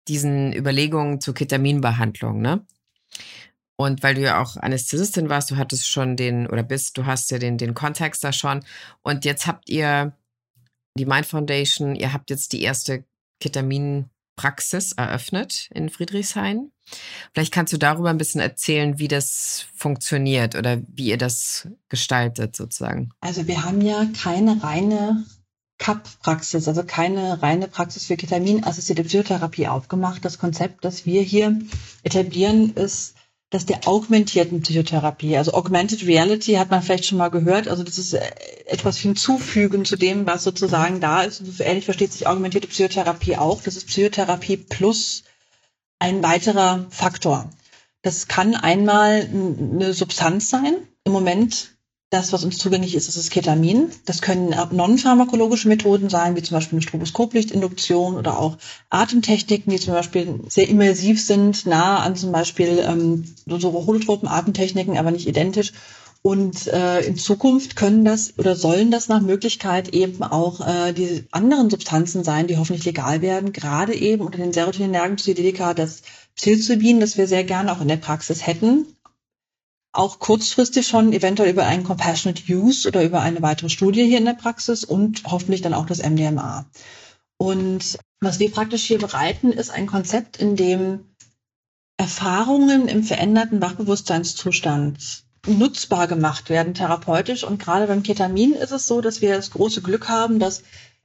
[0.07, 2.65] diesen Überlegungen zur Ketaminbehandlung, ne?
[3.77, 7.31] Und weil du ja auch Anästhesistin warst, du hattest schon den, oder bist, du hast
[7.31, 8.63] ja den, den Kontext da schon.
[9.01, 10.15] Und jetzt habt ihr
[10.97, 13.05] die Mind Foundation, ihr habt jetzt die erste
[13.39, 16.71] Ketaminpraxis eröffnet in Friedrichshain.
[17.33, 22.55] Vielleicht kannst du darüber ein bisschen erzählen, wie das funktioniert oder wie ihr das gestaltet
[22.55, 23.09] sozusagen.
[23.19, 25.25] Also wir haben ja keine reine
[25.81, 30.23] CAP-Praxis, also keine reine Praxis für Ketaminassistierte Psychotherapie aufgemacht.
[30.23, 31.59] Das Konzept, das wir hier
[32.03, 33.15] etablieren, ist
[33.49, 35.35] das der augmentierten Psychotherapie.
[35.35, 37.67] Also Augmented Reality hat man vielleicht schon mal gehört.
[37.67, 38.21] Also das ist äh,
[38.67, 41.41] etwas hinzufügen zu dem, was sozusagen da ist.
[41.41, 43.63] Und so ähnlich versteht sich augmentierte Psychotherapie auch.
[43.63, 45.23] Das ist Psychotherapie plus
[45.97, 47.49] ein weiterer Faktor.
[48.03, 50.75] Das kann einmal eine Substanz sein.
[51.05, 51.71] Im Moment
[52.11, 53.89] das, was uns zugänglich ist, ist das Ketamin.
[54.05, 58.57] Das können non-pharmakologische Methoden sein, wie zum Beispiel eine Stroboskoplichtinduktion oder auch
[58.89, 64.97] Atemtechniken, die zum Beispiel sehr immersiv sind, nah an zum Beispiel ähm, so holotropen Atemtechniken,
[64.97, 65.71] aber nicht identisch.
[66.21, 71.23] Und äh, in Zukunft können das oder sollen das nach Möglichkeit eben auch äh, die
[71.31, 76.01] anderen Substanzen sein, die hoffentlich legal werden, gerade eben unter den Serotoninergen Psychedelika das
[76.35, 78.85] Psilocybin, das wir sehr gerne auch in der Praxis hätten,
[79.93, 84.25] auch kurzfristig schon eventuell über einen Compassionate Use oder über eine weitere Studie hier in
[84.25, 86.65] der Praxis und hoffentlich dann auch das MDMA.
[87.37, 91.05] Und was wir praktisch hier bereiten, ist ein Konzept, in dem
[91.97, 97.43] Erfahrungen im veränderten Wachbewusstseinszustand nutzbar gemacht werden, therapeutisch.
[97.43, 100.63] Und gerade beim Ketamin ist es so, dass wir das große Glück haben, dass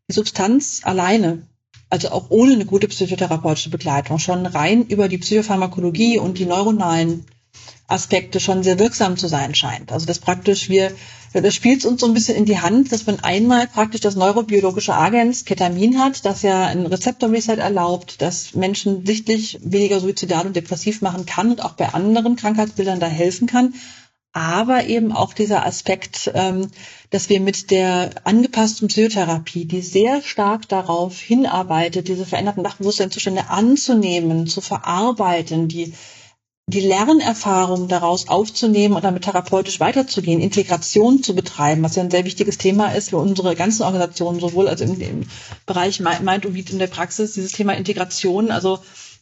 [0.09, 1.43] die Substanz alleine,
[1.91, 7.25] also auch ohne eine gute psychotherapeutische Begleitung, schon rein über die Psychopharmakologie und die neuronalen
[7.89, 9.93] Aspekte schon sehr wirksam zu sein scheint.
[9.93, 10.93] Also das praktisch wir,
[11.33, 14.95] das spielt uns so ein bisschen in die Hand, dass man einmal praktisch das neurobiologische
[14.95, 21.01] Agens Ketamin hat, das ja ein Rezeptor-Reset erlaubt, das Menschen sichtlich weniger suizidal und depressiv
[21.01, 23.75] machen kann und auch bei anderen Krankheitsbildern da helfen kann.
[24.33, 26.69] Aber eben auch dieser Aspekt, ähm,
[27.09, 34.47] dass wir mit der angepassten Psychotherapie, die sehr stark darauf hinarbeitet, diese veränderten Wachbewusstseinszustände anzunehmen,
[34.47, 35.95] zu verarbeiten, die
[36.69, 42.25] die Lernerfahrung daraus aufzunehmen und damit therapeutisch weiterzugehen, Integration zu betreiben, was ja ein sehr
[42.25, 45.29] wichtiges Thema ist für unsere ganzen Organisationen, sowohl also im, im
[45.65, 48.81] Bereich Mind und in der Praxis, dieses Thema Integration, also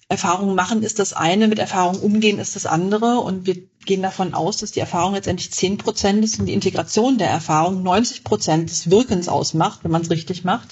[0.08, 3.20] Erfahrungen machen ist das eine, mit Erfahrungen umgehen ist das andere.
[3.20, 7.18] Und wir gehen davon aus, dass die Erfahrung letztendlich 10 Prozent ist und die Integration
[7.18, 10.68] der Erfahrung 90 Prozent des Wirkens ausmacht, wenn man es richtig macht.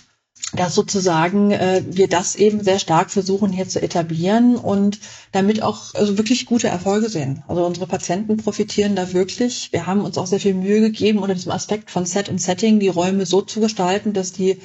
[0.55, 4.99] Dass sozusagen äh, wir das eben sehr stark versuchen hier zu etablieren und
[5.33, 7.43] damit auch also wirklich gute Erfolge sehen.
[7.49, 9.73] Also unsere Patienten profitieren da wirklich.
[9.73, 12.81] Wir haben uns auch sehr viel Mühe gegeben, unter diesem Aspekt von Set und Setting
[12.81, 14.59] die Räume so zu gestalten, dass die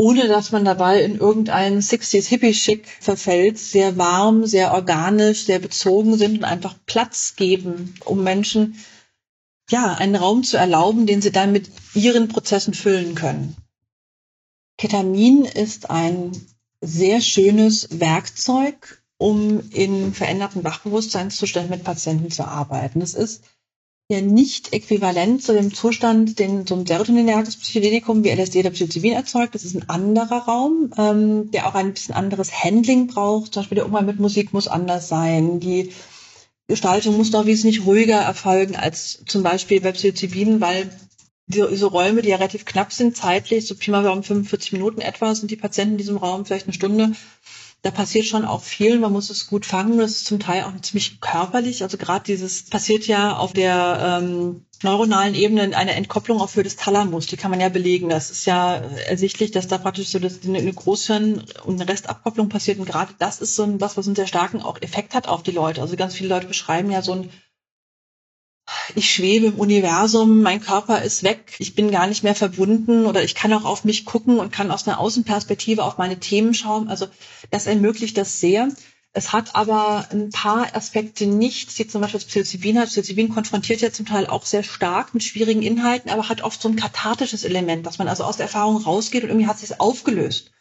[0.00, 6.16] ohne dass man dabei in irgendeinen 60s Hippie-Schick verfällt, sehr warm, sehr organisch, sehr bezogen
[6.16, 8.76] sind und einfach Platz geben, um Menschen
[9.68, 13.56] ja, einen Raum zu erlauben, den sie dann mit ihren Prozessen füllen können.
[14.80, 16.32] Ketamin ist ein
[16.80, 23.02] sehr schönes Werkzeug, um in veränderten Wachbewusstseinszuständen mit Patienten zu arbeiten.
[23.02, 23.44] Es ist
[24.10, 29.12] ja nicht äquivalent zu dem Zustand, den so ein serotoninerges Psychedelikum wie LSD oder Psilocybin
[29.12, 29.54] erzeugt.
[29.54, 33.52] Das ist ein anderer Raum, ähm, der auch ein bisschen anderes Handling braucht.
[33.52, 35.60] Zum Beispiel der Umgang mit Musik muss anders sein.
[35.60, 35.92] Die
[36.68, 40.90] Gestaltung muss doch wesentlich ruhiger erfolgen als zum Beispiel bei Psilocybin, weil
[41.50, 45.34] diese Räume, die ja relativ knapp sind, zeitlich, so Pi mal um 45 Minuten etwa,
[45.34, 47.12] sind die Patienten in diesem Raum vielleicht eine Stunde
[47.82, 48.98] da passiert schon auch viel.
[48.98, 49.98] Man muss es gut fangen.
[49.98, 51.82] Das ist zum Teil auch ziemlich körperlich.
[51.82, 56.76] Also gerade dieses passiert ja auf der ähm, neuronalen Ebene eine Entkopplung auch für das
[56.76, 57.26] Thalamus.
[57.26, 58.10] Die kann man ja belegen.
[58.10, 62.78] Das ist ja ersichtlich, dass da praktisch so das, eine Großhirn- und eine Restabkopplung passiert.
[62.78, 65.42] Und gerade das ist so ein, was, was einen sehr starken auch Effekt hat auf
[65.42, 65.80] die Leute.
[65.80, 67.30] Also ganz viele Leute beschreiben ja so ein
[68.96, 73.22] ich schwebe im Universum, mein Körper ist weg, ich bin gar nicht mehr verbunden oder
[73.22, 76.88] ich kann auch auf mich gucken und kann aus einer Außenperspektive auf meine Themen schauen.
[76.88, 77.06] Also
[77.50, 78.68] das ermöglicht das sehr.
[79.12, 82.90] Es hat aber ein paar Aspekte nicht, wie zum Beispiel das Psilocybin hat.
[82.90, 86.68] Psilocybin konfrontiert ja zum Teil auch sehr stark mit schwierigen Inhalten, aber hat oft so
[86.68, 90.52] ein kathartisches Element, dass man also aus der Erfahrung rausgeht und irgendwie hat sich aufgelöst.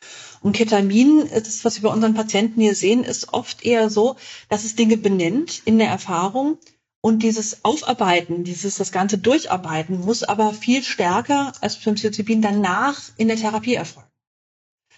[0.42, 4.16] Und Ketamin, das, was wir bei unseren Patienten hier sehen, ist oft eher so,
[4.48, 6.58] dass es Dinge benennt in der Erfahrung,
[7.02, 13.00] und dieses Aufarbeiten, dieses das ganze Durcharbeiten muss aber viel stärker als beim Psilocybin danach
[13.18, 14.10] in der Therapie erfolgen.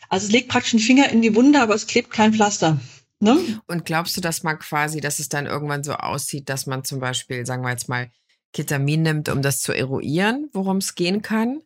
[0.09, 2.79] Also es legt praktisch einen Finger in die Wunde, aber es klebt kein Pflaster.
[3.19, 3.37] Ne?
[3.67, 6.99] Und glaubst du, dass man quasi, dass es dann irgendwann so aussieht, dass man zum
[6.99, 8.11] Beispiel, sagen wir jetzt mal,
[8.51, 11.61] Ketamin nimmt, um das zu eruieren, worum es gehen kann?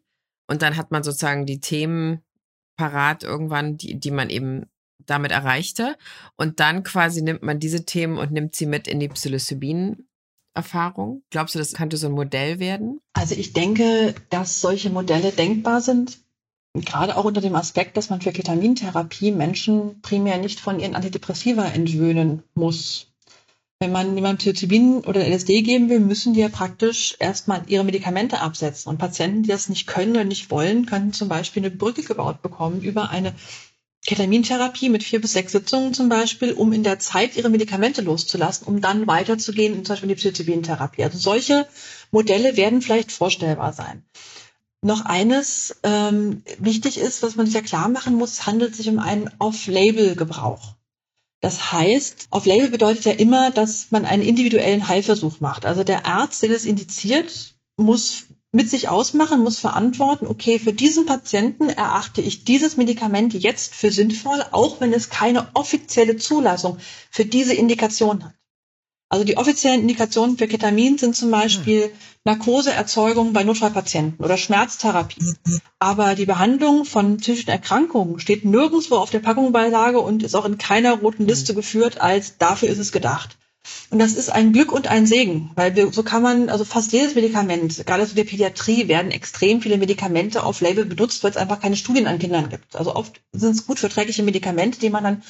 [0.48, 2.22] Und dann hat man sozusagen die Themen
[2.76, 4.70] parat irgendwann, die, die man eben
[5.00, 5.98] damit erreichte.
[6.36, 10.08] Und dann quasi nimmt man diese Themen und nimmt sie mit in die Psilocybin
[10.56, 11.22] Erfahrung?
[11.30, 13.02] Glaubst du, das könnte so ein Modell werden?
[13.14, 16.18] Also ich denke, dass solche Modelle denkbar sind.
[16.74, 21.66] Gerade auch unter dem Aspekt, dass man für Ketamintherapie Menschen primär nicht von ihren Antidepressiva
[21.66, 23.08] entwöhnen muss.
[23.80, 28.40] Wenn man jemandem Psilocybin oder LSD geben will, müssen die ja praktisch erstmal ihre Medikamente
[28.40, 28.90] absetzen.
[28.90, 32.42] Und Patienten, die das nicht können oder nicht wollen, könnten zum Beispiel eine Brücke gebaut
[32.42, 33.36] bekommen über eine
[34.06, 38.68] Ketamintherapie mit vier bis sechs Sitzungen zum Beispiel, um in der Zeit ihre Medikamente loszulassen,
[38.68, 41.04] um dann weiterzugehen, in zum Beispiel die Psilocybin-Therapie.
[41.04, 41.68] Also solche
[42.12, 44.04] Modelle werden vielleicht vorstellbar sein.
[44.82, 48.88] Noch eines ähm, wichtig ist, was man sich ja klar machen muss, es handelt sich
[48.88, 50.76] um einen Off-Label-Gebrauch.
[51.42, 55.66] Das heißt, Off-Label bedeutet ja immer, dass man einen individuellen Heilversuch macht.
[55.66, 61.06] Also der Arzt, der das indiziert, muss mit sich ausmachen, muss verantworten, okay, für diesen
[61.06, 66.78] Patienten erachte ich dieses Medikament jetzt für sinnvoll, auch wenn es keine offizielle Zulassung
[67.12, 68.34] für diese Indikation hat.
[69.10, 71.92] Also die offiziellen Indikationen für Ketamin sind zum Beispiel
[72.24, 75.36] Narkoseerzeugung bei Notfallpatienten oder Schmerztherapie.
[75.80, 80.58] Aber die Behandlung von psychischen Erkrankungen steht nirgendwo auf der Packungbeilage und ist auch in
[80.58, 83.38] keiner roten Liste geführt als dafür ist es gedacht.
[83.90, 86.92] Und das ist ein Glück und ein Segen, weil wir, so kann man, also fast
[86.92, 91.38] jedes Medikament, gerade in der Pädiatrie werden extrem viele Medikamente auf Label benutzt, weil es
[91.38, 92.76] einfach keine Studien an Kindern gibt.
[92.76, 95.24] Also oft sind es gut verträgliche Medikamente, die man dann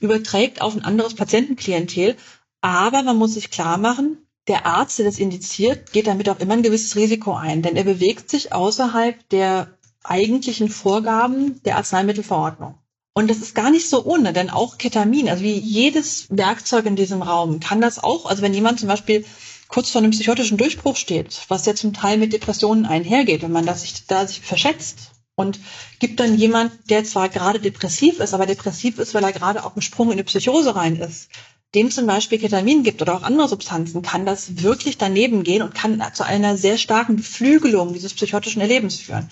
[0.00, 2.16] überträgt auf ein anderes Patientenklientel.
[2.60, 6.54] Aber man muss sich klar machen, der Arzt, der das indiziert, geht damit auch immer
[6.54, 12.74] ein gewisses Risiko ein, denn er bewegt sich außerhalb der eigentlichen Vorgaben der Arzneimittelverordnung.
[13.14, 16.96] Und das ist gar nicht so ohne, denn auch Ketamin, also wie jedes Werkzeug in
[16.96, 19.24] diesem Raum, kann das auch, also wenn jemand zum Beispiel
[19.68, 23.66] kurz vor einem psychotischen Durchbruch steht, was ja zum Teil mit Depressionen einhergeht, wenn man
[23.66, 25.60] das sich, da sich verschätzt und
[25.98, 29.74] gibt dann jemand, der zwar gerade depressiv ist, aber depressiv ist, weil er gerade auf
[29.74, 31.28] dem Sprung in eine Psychose rein ist,
[31.74, 35.74] dem zum Beispiel Ketamin gibt oder auch andere Substanzen, kann das wirklich daneben gehen und
[35.74, 39.30] kann zu einer sehr starken Beflügelung dieses psychotischen Erlebens führen.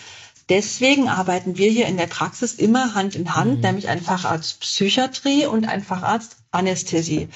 [0.51, 3.61] Deswegen arbeiten wir hier in der Praxis immer Hand in Hand, mhm.
[3.61, 7.29] nämlich ein Facharzt Psychiatrie und ein Facharzt Anästhesie.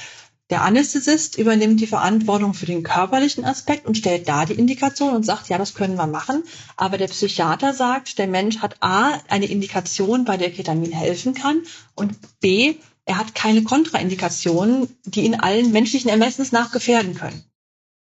[0.51, 5.25] Der Anästhesist übernimmt die Verantwortung für den körperlichen Aspekt und stellt da die Indikation und
[5.25, 6.43] sagt, ja, das können wir machen.
[6.77, 11.63] Aber der Psychiater sagt, der Mensch hat A, eine Indikation, bei der Ketamin helfen kann
[11.95, 12.75] und B,
[13.07, 17.45] er hat keine Kontraindikationen, die ihn allen menschlichen Ermessens nach gefährden können.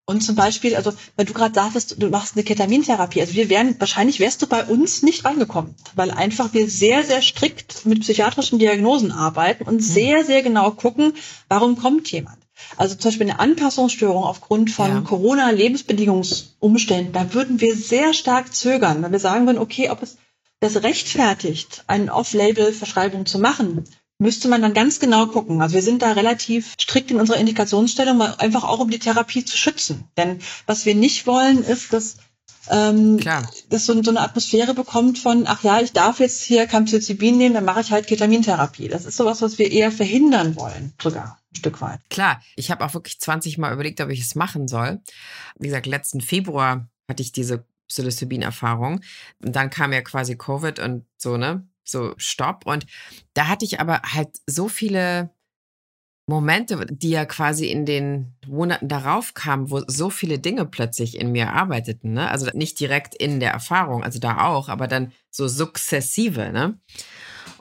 [0.07, 3.79] Und zum Beispiel, also wenn du gerade sagtest, du machst eine Ketamintherapie, also wir wären,
[3.79, 8.59] wahrscheinlich wärst du bei uns nicht reingekommen, weil einfach wir sehr, sehr strikt mit psychiatrischen
[8.59, 9.81] Diagnosen arbeiten und mhm.
[9.81, 11.13] sehr, sehr genau gucken,
[11.49, 12.39] warum kommt jemand.
[12.77, 15.01] Also zum Beispiel eine Anpassungsstörung aufgrund von ja.
[15.01, 20.17] Corona-Lebensbedingungsumständen, da würden wir sehr stark zögern, weil wir sagen würden, okay, ob es
[20.61, 23.85] das rechtfertigt, eine Off-Label-Verschreibung zu machen,
[24.21, 25.61] müsste man dann ganz genau gucken.
[25.63, 29.57] Also wir sind da relativ strikt in unserer Indikationsstellung, einfach auch um die Therapie zu
[29.57, 30.05] schützen.
[30.17, 32.19] Denn was wir nicht wollen, ist, dass
[32.69, 33.19] ähm,
[33.69, 37.55] dass so, so, eine Atmosphäre bekommt von, ach ja, ich darf jetzt hier Campsylcibin nehmen,
[37.55, 38.87] dann mache ich halt Ketamintherapie.
[38.89, 42.01] Das ist sowas, was wir eher verhindern wollen, sogar ein Stück weit.
[42.11, 45.01] Klar, ich habe auch wirklich 20 Mal überlegt, ob ich es machen soll.
[45.59, 49.01] Wie gesagt, letzten Februar hatte ich diese Psilocybin-Erfahrung.
[49.43, 51.67] Und dann kam ja quasi Covid und so, ne?
[51.91, 52.67] So Stopp.
[52.67, 52.87] Und
[53.35, 55.31] da hatte ich aber halt so viele
[56.27, 61.33] Momente, die ja quasi in den Monaten darauf kamen, wo so viele Dinge plötzlich in
[61.33, 62.13] mir arbeiteten.
[62.13, 62.31] Ne?
[62.31, 66.53] Also nicht direkt in der Erfahrung, also da auch, aber dann so sukzessive.
[66.53, 66.79] Ne?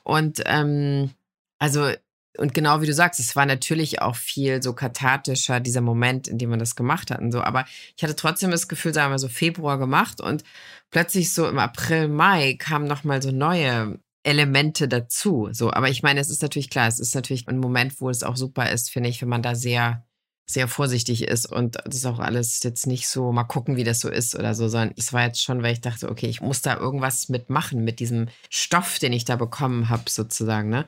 [0.03, 1.11] Und ähm,
[1.57, 1.89] also
[2.37, 6.37] und genau wie du sagst, es war natürlich auch viel so kathartischer, dieser Moment, in
[6.37, 7.41] dem man das gemacht hat so.
[7.41, 7.65] Aber
[7.97, 10.43] ich hatte trotzdem das Gefühl, sagen wir so Februar gemacht und
[10.89, 15.49] plötzlich so im April, Mai kamen nochmal so neue Elemente dazu.
[15.51, 18.23] So, aber ich meine, es ist natürlich klar, es ist natürlich ein Moment, wo es
[18.23, 20.05] auch super ist, finde ich, wenn man da sehr,
[20.45, 23.99] sehr vorsichtig ist und das ist auch alles jetzt nicht so, mal gucken, wie das
[23.99, 26.61] so ist oder so, sondern es war jetzt schon, weil ich dachte, okay, ich muss
[26.61, 30.87] da irgendwas mitmachen mit diesem Stoff, den ich da bekommen habe, sozusagen, ne?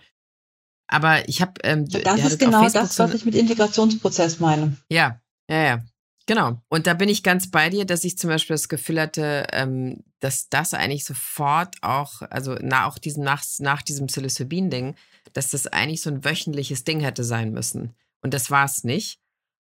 [0.91, 1.53] Aber ich habe.
[1.63, 4.75] Ähm, das ist genau das, was ich mit Integrationsprozess meine.
[4.89, 5.83] Ja, ja, ja.
[6.27, 6.61] Genau.
[6.69, 10.03] Und da bin ich ganz bei dir, dass ich zum Beispiel das Gefühl hatte, ähm,
[10.21, 14.95] dass das eigentlich sofort auch, also na, auch diesen, nach, nach diesem Psilocybin-Ding,
[15.33, 17.95] dass das eigentlich so ein wöchentliches Ding hätte sein müssen.
[18.21, 19.19] Und das war es nicht.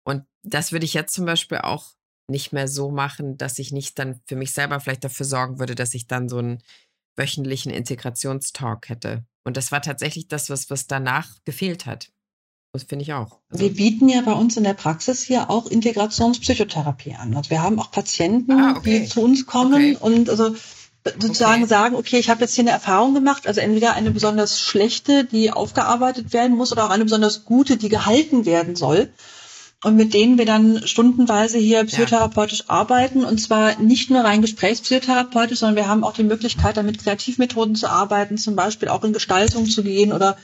[0.04, 1.94] Und das würde ich jetzt zum Beispiel auch
[2.28, 5.74] nicht mehr so machen, dass ich nicht dann für mich selber vielleicht dafür sorgen würde,
[5.74, 6.62] dass ich dann so einen
[7.16, 9.24] wöchentlichen Integrationstalk hätte.
[9.44, 12.12] Und das war tatsächlich das, was, was danach gefehlt hat.
[12.72, 13.38] Das finde ich auch.
[13.50, 17.36] Also wir bieten ja bei uns in der Praxis hier auch Integrationspsychotherapie an.
[17.36, 19.00] Also wir haben auch Patienten, ah, okay.
[19.00, 19.96] die zu uns kommen okay.
[20.00, 20.54] und also
[21.04, 21.68] sozusagen okay.
[21.68, 25.50] sagen, okay, ich habe jetzt hier eine Erfahrung gemacht, also entweder eine besonders schlechte, die
[25.50, 29.10] aufgearbeitet werden muss, oder auch eine besonders gute, die gehalten werden soll.
[29.82, 32.64] Und mit denen wir dann stundenweise hier psychotherapeutisch ja.
[32.68, 37.74] arbeiten und zwar nicht nur rein gesprächspsychotherapeutisch, sondern wir haben auch die Möglichkeit, damit Kreativmethoden
[37.74, 40.36] zu arbeiten, zum Beispiel auch in Gestaltung zu gehen oder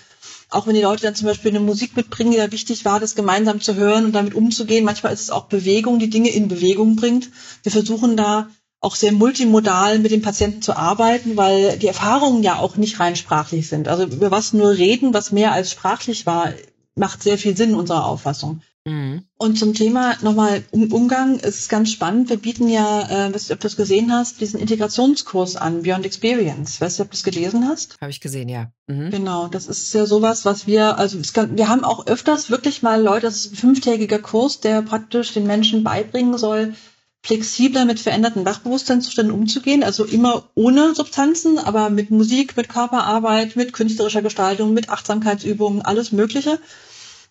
[0.51, 3.15] auch wenn die Leute dann zum Beispiel eine Musik mitbringen, die da wichtig war, das
[3.15, 4.85] gemeinsam zu hören und damit umzugehen.
[4.85, 7.31] Manchmal ist es auch Bewegung, die Dinge in Bewegung bringt.
[7.63, 8.49] Wir versuchen da
[8.81, 13.17] auch sehr multimodal mit den Patienten zu arbeiten, weil die Erfahrungen ja auch nicht rein
[13.17, 13.89] sprachlich sind.
[13.89, 16.53] Also über was nur reden, was mehr als sprachlich war,
[16.95, 18.63] macht sehr viel Sinn unserer Auffassung.
[18.87, 19.25] Mhm.
[19.37, 22.31] Und zum Thema nochmal um Umgang ist es ganz spannend.
[22.31, 26.07] Wir bieten ja, äh, weißt du, ob du das gesehen hast, diesen Integrationskurs an, Beyond
[26.07, 26.81] Experience.
[26.81, 27.97] Weißt du, ob du das gelesen hast?
[28.01, 28.71] Habe ich gesehen, ja.
[28.87, 29.11] Mhm.
[29.11, 33.03] Genau, das ist ja sowas, was wir, also kann, wir haben auch öfters wirklich mal
[33.03, 36.75] Leute, das ist ein fünftägiger Kurs, der praktisch den Menschen beibringen soll,
[37.25, 43.73] flexibler mit veränderten Wachbewusstseinszuständen umzugehen, also immer ohne Substanzen, aber mit Musik, mit Körperarbeit, mit
[43.73, 46.61] künstlerischer Gestaltung, mit Achtsamkeitsübungen, alles Mögliche.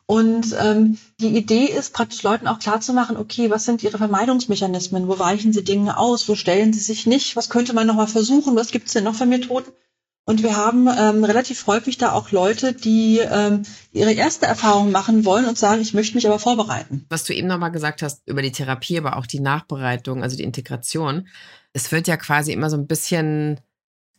[0.08, 5.18] Und ähm, die Idee ist praktisch Leuten auch klarzumachen, okay, was sind ihre Vermeidungsmechanismen, wo
[5.18, 8.72] weichen sie Dinge aus, wo stellen sie sich nicht, was könnte man nochmal versuchen, was
[8.72, 9.72] gibt es denn noch für Methoden?
[10.28, 15.24] Und wir haben ähm, relativ häufig da auch Leute, die ähm, ihre erste Erfahrung machen
[15.24, 17.06] wollen und sagen, ich möchte mich aber vorbereiten.
[17.10, 20.44] Was du eben nochmal gesagt hast über die Therapie, aber auch die Nachbereitung, also die
[20.44, 21.28] Integration.
[21.74, 23.60] Es wird ja quasi immer so ein bisschen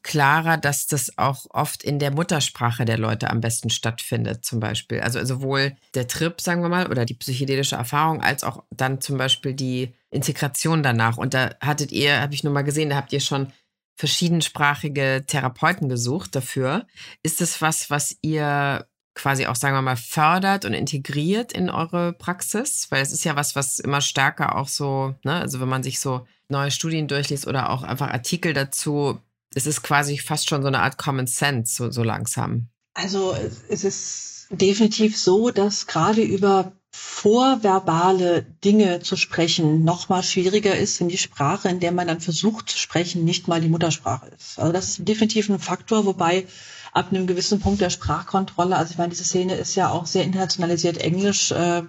[0.06, 5.00] klarer, dass das auch oft in der Muttersprache der Leute am besten stattfindet, zum Beispiel.
[5.00, 9.18] Also sowohl der Trip, sagen wir mal, oder die psychedelische Erfahrung, als auch dann zum
[9.18, 11.16] Beispiel die Integration danach.
[11.16, 13.52] Und da hattet ihr, habe ich nur mal gesehen, da habt ihr schon
[13.96, 16.86] verschiedensprachige Therapeuten gesucht dafür.
[17.24, 22.12] Ist es was, was ihr quasi auch, sagen wir mal, fördert und integriert in eure
[22.12, 22.86] Praxis?
[22.90, 25.98] Weil es ist ja was, was immer stärker auch so, ne, also wenn man sich
[25.98, 29.18] so neue Studien durchliest oder auch einfach Artikel dazu,
[29.56, 32.68] es ist quasi fast schon so eine Art Common Sense, so, so langsam.
[32.92, 33.34] Also
[33.68, 41.00] es ist definitiv so, dass gerade über vorverbale Dinge zu sprechen noch mal schwieriger ist,
[41.00, 44.58] wenn die Sprache, in der man dann versucht zu sprechen, nicht mal die Muttersprache ist.
[44.58, 46.46] Also das ist definitiv ein Faktor, wobei
[46.92, 50.24] ab einem gewissen Punkt der Sprachkontrolle, also ich meine, diese Szene ist ja auch sehr
[50.24, 51.82] internationalisiert Englisch, äh,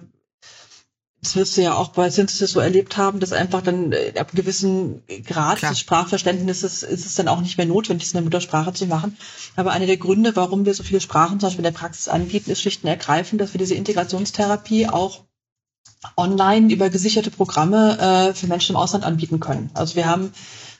[1.22, 4.28] das wirst du ja auch bei Synthesis so erlebt haben, dass einfach dann äh, ab
[4.28, 5.72] einem gewissen Grad Klar.
[5.72, 9.16] des Sprachverständnisses ist es dann auch nicht mehr notwendig, es in der Muttersprache zu machen.
[9.56, 12.50] Aber einer der Gründe, warum wir so viele Sprachen zum Beispiel in der Praxis anbieten,
[12.50, 15.24] ist schlicht und ergreifend, dass wir diese Integrationstherapie auch
[16.16, 17.98] online über gesicherte Programme
[18.30, 19.70] äh, für Menschen im Ausland anbieten können.
[19.74, 20.32] Also wir haben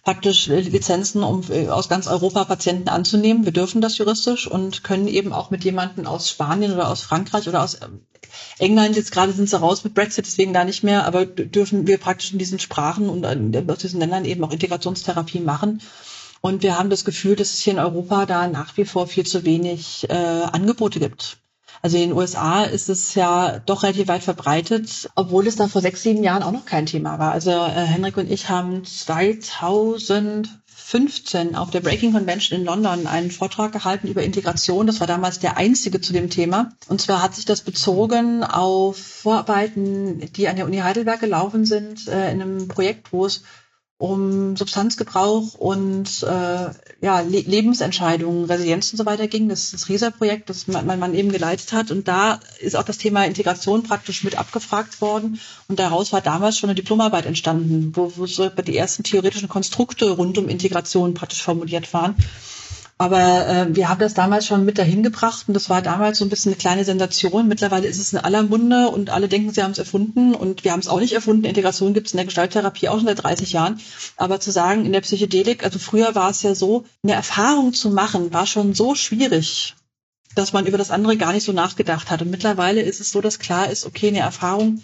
[0.08, 3.44] praktisch Lizenzen, um äh, aus ganz Europa Patienten anzunehmen.
[3.44, 7.46] Wir dürfen das juristisch und können eben auch mit jemandem aus Spanien oder aus Frankreich
[7.46, 8.00] oder aus ähm,
[8.58, 11.98] England, jetzt gerade sind sie raus mit Brexit, deswegen da nicht mehr, aber dürfen wir
[11.98, 15.82] praktisch in diesen Sprachen und aus diesen Ländern eben auch Integrationstherapie machen.
[16.40, 19.26] Und wir haben das Gefühl, dass es hier in Europa da nach wie vor viel
[19.26, 21.36] zu wenig äh, Angebote gibt.
[21.82, 25.82] Also in den USA ist es ja doch relativ weit verbreitet, obwohl es da vor
[25.82, 27.32] sechs, sieben Jahren auch noch kein Thema war.
[27.32, 33.72] Also äh, Henrik und ich haben 2015 auf der Breaking Convention in London einen Vortrag
[33.72, 34.86] gehalten über Integration.
[34.86, 36.72] Das war damals der einzige zu dem Thema.
[36.88, 42.08] Und zwar hat sich das bezogen auf Vorarbeiten, die an der Uni Heidelberg gelaufen sind,
[42.08, 43.42] äh, in einem Projekt, wo es
[43.98, 46.70] um Substanzgebrauch und äh,
[47.00, 49.48] ja, Le Lebensentscheidungen, Resilienz und so weiter ging.
[49.48, 51.90] Das ist das RISA-Projekt, das mein Mann eben geleitet hat.
[51.90, 55.40] Und da ist auch das Thema Integration praktisch mit abgefragt worden.
[55.66, 60.10] Und daraus war damals schon eine Diplomarbeit entstanden, wo, wo so die ersten theoretischen Konstrukte
[60.12, 62.14] rund um Integration praktisch formuliert waren.
[63.00, 66.24] Aber äh, wir haben das damals schon mit dahin gebracht und das war damals so
[66.24, 67.46] ein bisschen eine kleine Sensation.
[67.46, 70.72] Mittlerweile ist es in aller Munde und alle denken, sie haben es erfunden und wir
[70.72, 71.44] haben es auch nicht erfunden.
[71.44, 73.80] Integration gibt es in der Gestalttherapie auch schon seit 30 Jahren.
[74.16, 77.90] Aber zu sagen, in der Psychedelik, also früher war es ja so, eine Erfahrung zu
[77.90, 79.76] machen, war schon so schwierig,
[80.34, 82.20] dass man über das andere gar nicht so nachgedacht hat.
[82.20, 84.82] Und mittlerweile ist es so, dass klar ist, okay, eine Erfahrung,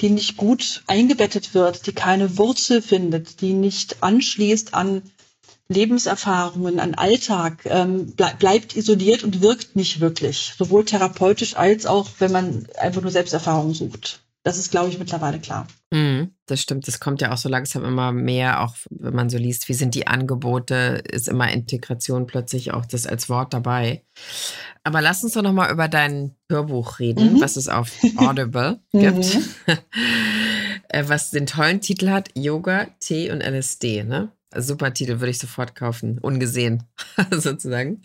[0.00, 5.02] die nicht gut eingebettet wird, die keine Wurzel findet, die nicht anschließt an
[5.68, 12.08] Lebenserfahrungen, an Alltag, ähm, ble bleibt isoliert und wirkt nicht wirklich, sowohl therapeutisch als auch,
[12.18, 14.20] wenn man einfach nur Selbsterfahrung sucht.
[14.44, 15.66] Das ist, glaube ich, mittlerweile klar.
[15.90, 16.88] Mm, das stimmt.
[16.88, 19.94] Das kommt ja auch so langsam immer mehr, auch wenn man so liest, wie sind
[19.94, 24.04] die Angebote, ist immer Integration plötzlich auch das als Wort dabei.
[24.84, 27.40] Aber lass uns doch nochmal über dein Hörbuch reden, mhm.
[27.42, 29.34] was es auf Audible gibt.
[29.34, 29.44] Mhm.
[30.90, 34.32] Äh, was den tollen Titel hat, Yoga, Tee und LSD, ne?
[34.56, 36.84] Super Titel, würde ich sofort kaufen, ungesehen
[37.30, 38.02] sozusagen.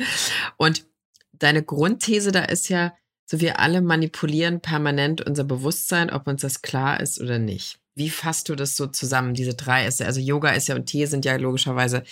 [0.57, 0.85] Und
[1.31, 2.93] deine Grundthese da ist ja,
[3.25, 7.79] so wir alle manipulieren permanent unser Bewusstsein, ob uns das klar ist oder nicht.
[7.95, 10.05] Wie fasst du das so zusammen, diese drei Äste?
[10.05, 12.03] Also Yoga ist ja und Tee sind ja logischerweise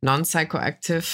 [0.00, 1.04] non-psychoactive.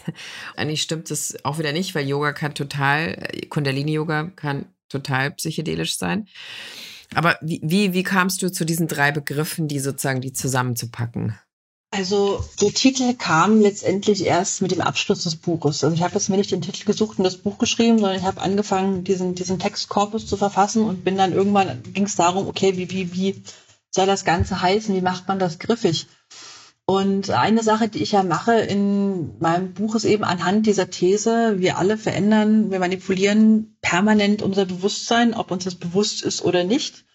[0.56, 6.28] Eigentlich stimmt das auch wieder nicht, weil Yoga kann total, Kundalini-Yoga kann total psychedelisch sein.
[7.14, 11.38] Aber wie, wie, wie kamst du zu diesen drei Begriffen, die sozusagen die zusammenzupacken?
[11.96, 15.82] Also der Titel kam letztendlich erst mit dem Abschluss des Buches.
[15.82, 18.26] Also ich habe jetzt mir nicht den Titel gesucht und das Buch geschrieben, sondern ich
[18.26, 22.76] habe angefangen, diesen, diesen Textkorpus zu verfassen und bin dann irgendwann, ging es darum, okay,
[22.76, 23.42] wie, wie, wie
[23.90, 26.06] soll das Ganze heißen, wie macht man das griffig?
[26.84, 31.54] Und eine Sache, die ich ja mache in meinem Buch, ist eben anhand dieser These,
[31.60, 37.05] wir alle verändern, wir manipulieren permanent unser Bewusstsein, ob uns das bewusst ist oder nicht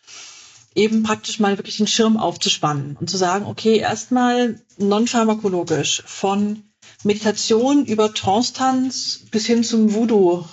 [0.76, 6.63] eben praktisch mal wirklich den Schirm aufzuspannen und zu sagen, okay, erstmal non-pharmakologisch von
[7.03, 10.45] Meditation über Trance-Tanz bis hin zum Voodoo,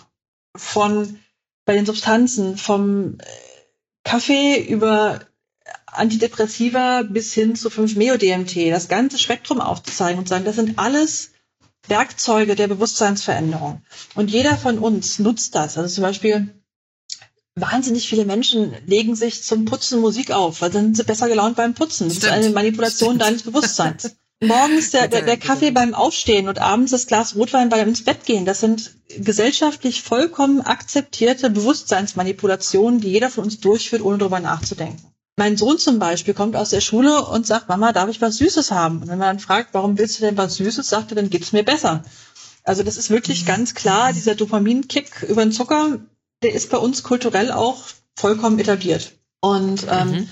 [0.57, 1.19] von
[1.65, 3.25] bei den Substanzen, vom äh,
[4.03, 5.21] Kaffee über
[5.87, 11.33] Antidepressiva bis hin zu 5-Meo-DMT, das ganze Spektrum aufzuzeigen und sagen, das sind alles
[11.87, 13.83] Werkzeuge der Bewusstseinsveränderung.
[14.15, 15.77] Und jeder von uns nutzt das.
[15.79, 16.58] Also zum Beispiel
[17.61, 21.57] wahnsinnig viele Menschen legen sich zum Putzen Musik auf, weil dann sind sie besser gelaunt
[21.57, 22.09] beim Putzen.
[22.09, 22.33] Das Stimmt.
[22.33, 23.23] ist eine Manipulation Stimmt.
[23.23, 24.17] deines Bewusstseins.
[24.41, 28.25] Morgens der, der, der Kaffee beim Aufstehen und abends das Glas Rotwein beim ins Bett
[28.25, 28.45] gehen.
[28.45, 35.03] Das sind gesellschaftlich vollkommen akzeptierte Bewusstseinsmanipulationen, die jeder von uns durchführt, ohne darüber nachzudenken.
[35.37, 38.71] Mein Sohn zum Beispiel kommt aus der Schule und sagt, Mama, darf ich was Süßes
[38.71, 39.03] haben?
[39.03, 41.53] Und wenn man dann fragt, warum willst du denn was Süßes, sagt er, dann geht's
[41.53, 42.05] mir besser.
[42.65, 46.01] Also das ist wirklich ganz klar, dieser Dopaminkick über den Zucker,
[46.43, 47.79] der ist bei uns kulturell auch
[48.15, 49.13] vollkommen etabliert.
[49.41, 50.29] Und ähm, mhm.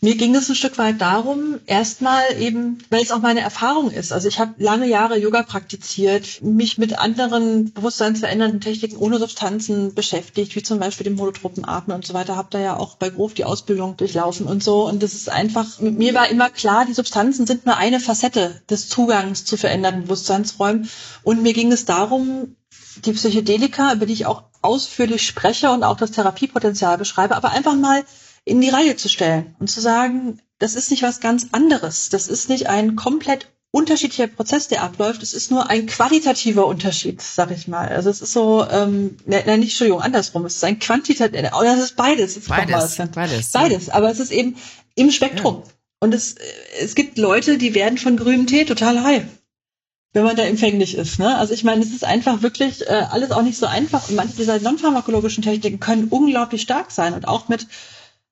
[0.00, 4.12] mir ging es ein Stück weit darum, erstmal eben, weil es auch meine Erfahrung ist.
[4.12, 10.56] Also ich habe lange Jahre Yoga praktiziert, mich mit anderen bewusstseinsverändernden Techniken ohne Substanzen beschäftigt,
[10.56, 12.34] wie zum Beispiel dem holotropen Atmen und so weiter.
[12.34, 14.88] Habe da ja auch bei Grof die Ausbildung durchlaufen und so.
[14.88, 18.88] Und das ist einfach, mir war immer klar, die Substanzen sind nur eine Facette des
[18.88, 20.90] Zugangs zu veränderten Bewusstseinsräumen.
[21.22, 22.56] Und mir ging es darum,
[23.04, 27.74] die Psychedelika, über die ich auch ausführlich spreche und auch das Therapiepotenzial beschreibe, aber einfach
[27.74, 28.04] mal
[28.44, 32.08] in die Reihe zu stellen und zu sagen, das ist nicht was ganz anderes.
[32.08, 35.22] Das ist nicht ein komplett unterschiedlicher Prozess, der abläuft.
[35.22, 37.88] Es ist nur ein qualitativer Unterschied, sag ich mal.
[37.88, 40.44] Also es ist so, ähm, nein, ne, nicht, Entschuldigung, andersrum.
[40.44, 42.34] Es ist ein quantitativer, oh, das ist beides.
[42.34, 43.52] Jetzt beides, beides.
[43.52, 44.56] Beides, aber es ist eben
[44.96, 45.62] im Spektrum.
[45.64, 45.72] Ja.
[46.00, 46.34] Und es,
[46.80, 49.22] es gibt Leute, die werden von grünem Tee total high,
[50.12, 51.18] wenn man da empfänglich ist.
[51.18, 51.36] Ne?
[51.36, 54.08] Also ich meine, es ist einfach wirklich äh, alles auch nicht so einfach.
[54.08, 57.66] Und manche dieser non-pharmakologischen Techniken können unglaublich stark sein und auch mit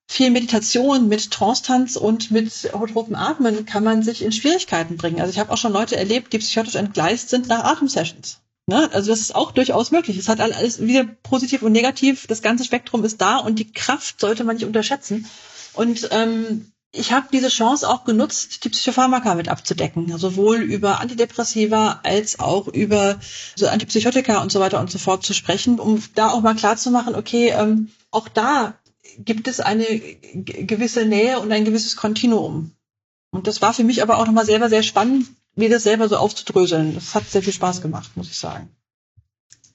[0.09, 5.21] viel Meditation, mit Trance-Tanz und mit holotropen Atmen kann man sich in Schwierigkeiten bringen.
[5.21, 8.41] Also ich habe auch schon Leute erlebt, die psychotisch entgleist sind nach Atemsessions.
[8.67, 8.91] Ne?
[8.93, 10.17] Also das ist auch durchaus möglich.
[10.17, 12.27] Es hat alles wieder positiv und negativ.
[12.27, 15.27] Das ganze Spektrum ist da und die Kraft sollte man nicht unterschätzen.
[15.75, 22.01] Und ähm, ich habe diese Chance auch genutzt, die Psychopharmaka mit abzudecken, sowohl über Antidepressiva
[22.03, 23.21] als auch über
[23.57, 26.77] so Antipsychotika und so weiter und so fort zu sprechen, um da auch mal klar
[26.77, 28.75] zu machen, okay, ähm, auch da
[29.19, 32.73] gibt es eine gewisse Nähe und ein gewisses Kontinuum.
[33.31, 36.17] Und das war für mich aber auch nochmal selber sehr spannend, mir das selber so
[36.17, 36.95] aufzudröseln.
[36.95, 38.75] Das hat sehr viel Spaß gemacht, muss ich sagen.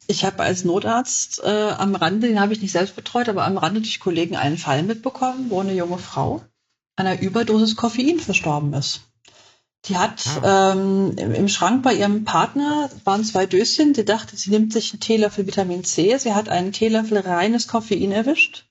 [0.08, 3.58] Ich habe als Notarzt äh, am Rande, den habe ich nicht selbst betreut, aber am
[3.58, 6.42] Rande durch Kollegen einen Fall mitbekommen, wo eine junge Frau
[6.96, 9.02] einer Überdosis Koffein verstorben ist.
[9.86, 10.72] Die hat ah.
[10.72, 13.94] ähm, im, im, Schrank bei ihrem Partner waren zwei Döschen.
[13.94, 16.18] Sie dachte, sie nimmt sich einen Teelöffel Vitamin C.
[16.18, 18.66] Sie hat einen Teelöffel reines Koffein erwischt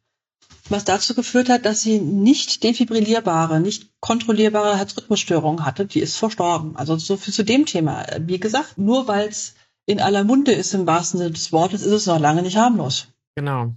[0.69, 5.87] was dazu geführt hat, dass sie nicht defibrillierbare, nicht kontrollierbare Herzrhythmusstörungen hatte.
[5.87, 6.77] Die ist verstorben.
[6.77, 8.05] Also so viel zu dem Thema.
[8.21, 9.55] Wie gesagt, nur weil es
[9.87, 13.09] in aller Munde ist im wahrsten Sinne des Wortes, ist es noch lange nicht harmlos.
[13.35, 13.75] Genau.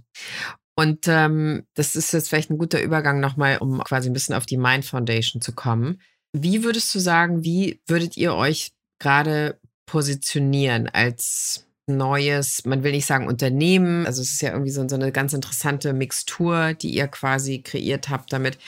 [0.76, 4.46] Und ähm, das ist jetzt vielleicht ein guter Übergang nochmal, um quasi ein bisschen auf
[4.46, 6.00] die Mind Foundation zu kommen.
[6.32, 13.06] Wie würdest du sagen, wie würdet ihr euch gerade positionieren als neues, man will nicht
[13.06, 17.06] sagen Unternehmen, also es ist ja irgendwie so, so, eine ganz interessante Mixtur, die ihr
[17.06, 18.58] quasi kreiert habt damit.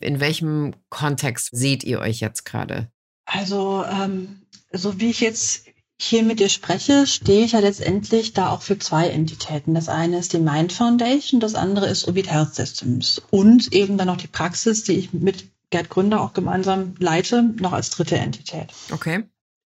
[0.00, 2.88] In welchem Kontext seht ihr euch jetzt gerade?
[3.26, 4.42] Also, ähm,
[4.72, 5.66] so wie ich jetzt
[6.00, 9.74] hier mit dir spreche, stehe ich ja letztendlich da auch für zwei Entitäten.
[9.74, 14.06] Das eine ist die Mind Foundation, das andere ist Ovid Health Systems und eben dann
[14.06, 18.68] noch die Praxis, die ich mit Gerd Gründer auch gemeinsam leite, noch als dritte Entität.
[18.90, 19.24] Okay.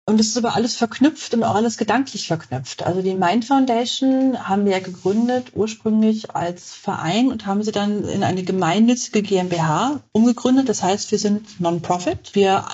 [0.07, 2.83] Und es ist aber alles verknüpft und auch alles gedanklich verknüpft.
[2.83, 8.07] Also die Mind Foundation haben wir ja gegründet ursprünglich als Verein und haben sie dann
[8.07, 10.69] in eine gemeinnützige GmbH umgegründet.
[10.69, 12.35] Das heißt, wir sind Non-Profit.
[12.35, 12.65] Wir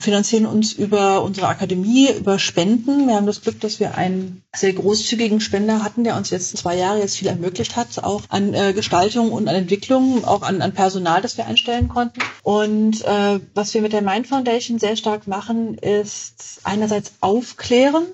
[0.00, 3.08] finanzieren uns über unsere Akademie, über Spenden.
[3.08, 6.76] Wir haben das Glück, dass wir einen sehr großzügigen Spender hatten, der uns jetzt zwei
[6.76, 10.72] Jahre jetzt viel ermöglicht hat, auch an äh, Gestaltung und an Entwicklung, auch an, an
[10.72, 12.20] Personal, das wir einstellen konnten.
[12.44, 18.06] Und äh, was wir mit der Mind Foundation sehr stark machen, ist einerseits aufklären,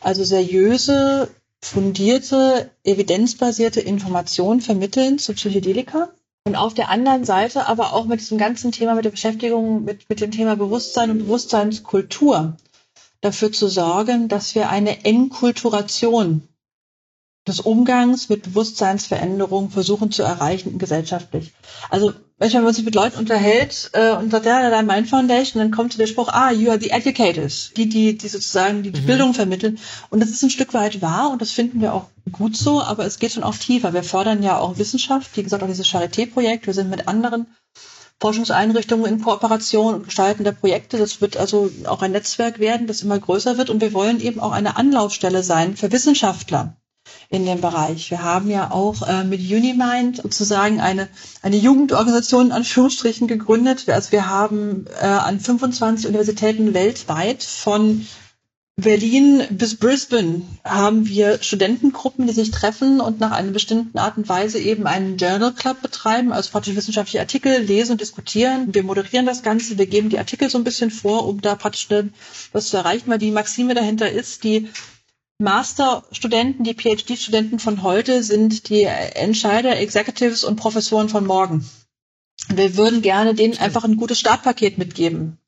[0.00, 1.28] also seriöse,
[1.60, 6.10] fundierte, evidenzbasierte Informationen vermitteln zu Psychedelika
[6.44, 10.08] und auf der anderen Seite aber auch mit diesem ganzen Thema, mit der Beschäftigung mit,
[10.08, 12.56] mit dem Thema Bewusstsein und Bewusstseinskultur
[13.20, 16.48] dafür zu sorgen, dass wir eine Enkulturation
[17.48, 21.52] des Umgangs mit Bewusstseinsveränderungen versuchen zu erreichen gesellschaftlich.
[21.90, 25.70] Also wenn man sich mit Leuten unterhält äh, und sagt, ja, da Mind Foundation, dann
[25.70, 29.06] kommt der Spruch, ah, you are the educators, die, die, die sozusagen die, die mhm.
[29.06, 29.78] Bildung vermitteln.
[30.10, 33.04] Und das ist ein Stück weit wahr und das finden wir auch gut so, aber
[33.06, 33.92] es geht schon auch tiefer.
[33.92, 36.66] Wir fordern ja auch Wissenschaft, wie gesagt, auch dieses Charité-Projekt.
[36.66, 37.46] Wir sind mit anderen
[38.20, 40.96] Forschungseinrichtungen in Kooperation und gestalten der Projekte.
[40.96, 43.68] Das wird also auch ein Netzwerk werden, das immer größer wird.
[43.68, 46.76] Und wir wollen eben auch eine Anlaufstelle sein für Wissenschaftler
[47.28, 48.10] in dem Bereich.
[48.10, 51.08] Wir haben ja auch äh, mit Unimind sozusagen eine,
[51.42, 53.88] eine Jugendorganisation in Anführungsstrichen gegründet.
[53.88, 58.06] Also wir haben äh, an 25 Universitäten weltweit von
[58.76, 64.28] Berlin bis Brisbane haben wir Studentengruppen, die sich treffen und nach einer bestimmten Art und
[64.30, 68.74] Weise eben einen Journal Club betreiben, also praktisch wissenschaftliche Artikel lesen und diskutieren.
[68.74, 71.86] Wir moderieren das Ganze, wir geben die Artikel so ein bisschen vor, um da praktisch
[72.52, 74.70] was zu erreichen, weil die Maxime dahinter ist, die
[75.42, 81.68] Masterstudenten, die PhD-Studenten von heute sind die Entscheider, Executives und Professoren von morgen.
[82.48, 85.38] Wir würden gerne denen einfach ein gutes Startpaket mitgeben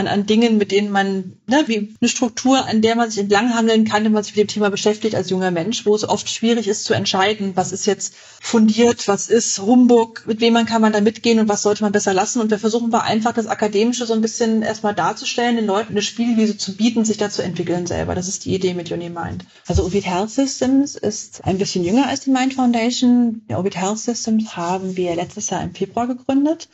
[0.00, 3.84] an, an Dingen, mit denen man, ne, wie eine Struktur, an der man sich entlanghangeln
[3.84, 6.66] kann, wenn man sich mit dem Thema beschäftigt als junger Mensch, wo es oft schwierig
[6.66, 10.92] ist zu entscheiden, was ist jetzt fundiert, was ist Humbug, mit wem man kann man
[10.92, 12.40] da mitgehen und was sollte man besser lassen.
[12.40, 16.02] Und wir versuchen wir einfach das Akademische so ein bisschen erstmal darzustellen, den Leuten eine
[16.02, 18.14] Spielwiese zu bieten, sich da zu entwickeln selber.
[18.14, 19.44] Das ist die Idee mit Unimind.
[19.66, 23.42] Also Ovid Health Systems ist ein bisschen jünger als die Mind Foundation.
[23.50, 26.68] Ovid Health Systems haben wir letztes Jahr im Februar gegründet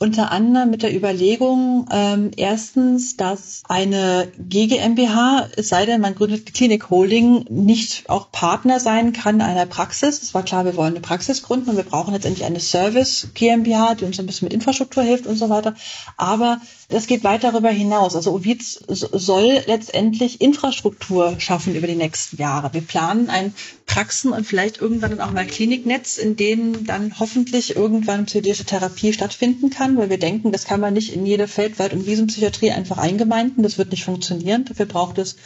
[0.00, 6.48] unter anderem mit der Überlegung, ähm, erstens, dass eine GGMBH, es sei denn, man gründet
[6.48, 10.22] die Klinik Holding, nicht auch Partner sein kann einer Praxis.
[10.22, 13.94] Es war klar, wir wollen eine Praxis gründen und wir brauchen letztendlich eine Service GmbH,
[13.94, 15.74] die uns ein bisschen mit Infrastruktur hilft und so weiter.
[16.16, 18.14] Aber das geht weit darüber hinaus.
[18.14, 22.72] Also Ovid soll letztendlich Infrastruktur schaffen über die nächsten Jahre.
[22.72, 23.54] Wir planen ein
[23.86, 29.12] Praxen und vielleicht irgendwann dann auch mal Kliniknetz, in denen dann hoffentlich irgendwann psychedelische Therapie
[29.12, 32.72] stattfinden kann kann, weil wir denken, das kann man nicht in jede Feldwald- und Wiesenpsychiatrie
[32.72, 33.62] einfach eingemeinden.
[33.62, 34.66] Das wird nicht funktionieren.
[34.66, 35.36] Dafür braucht es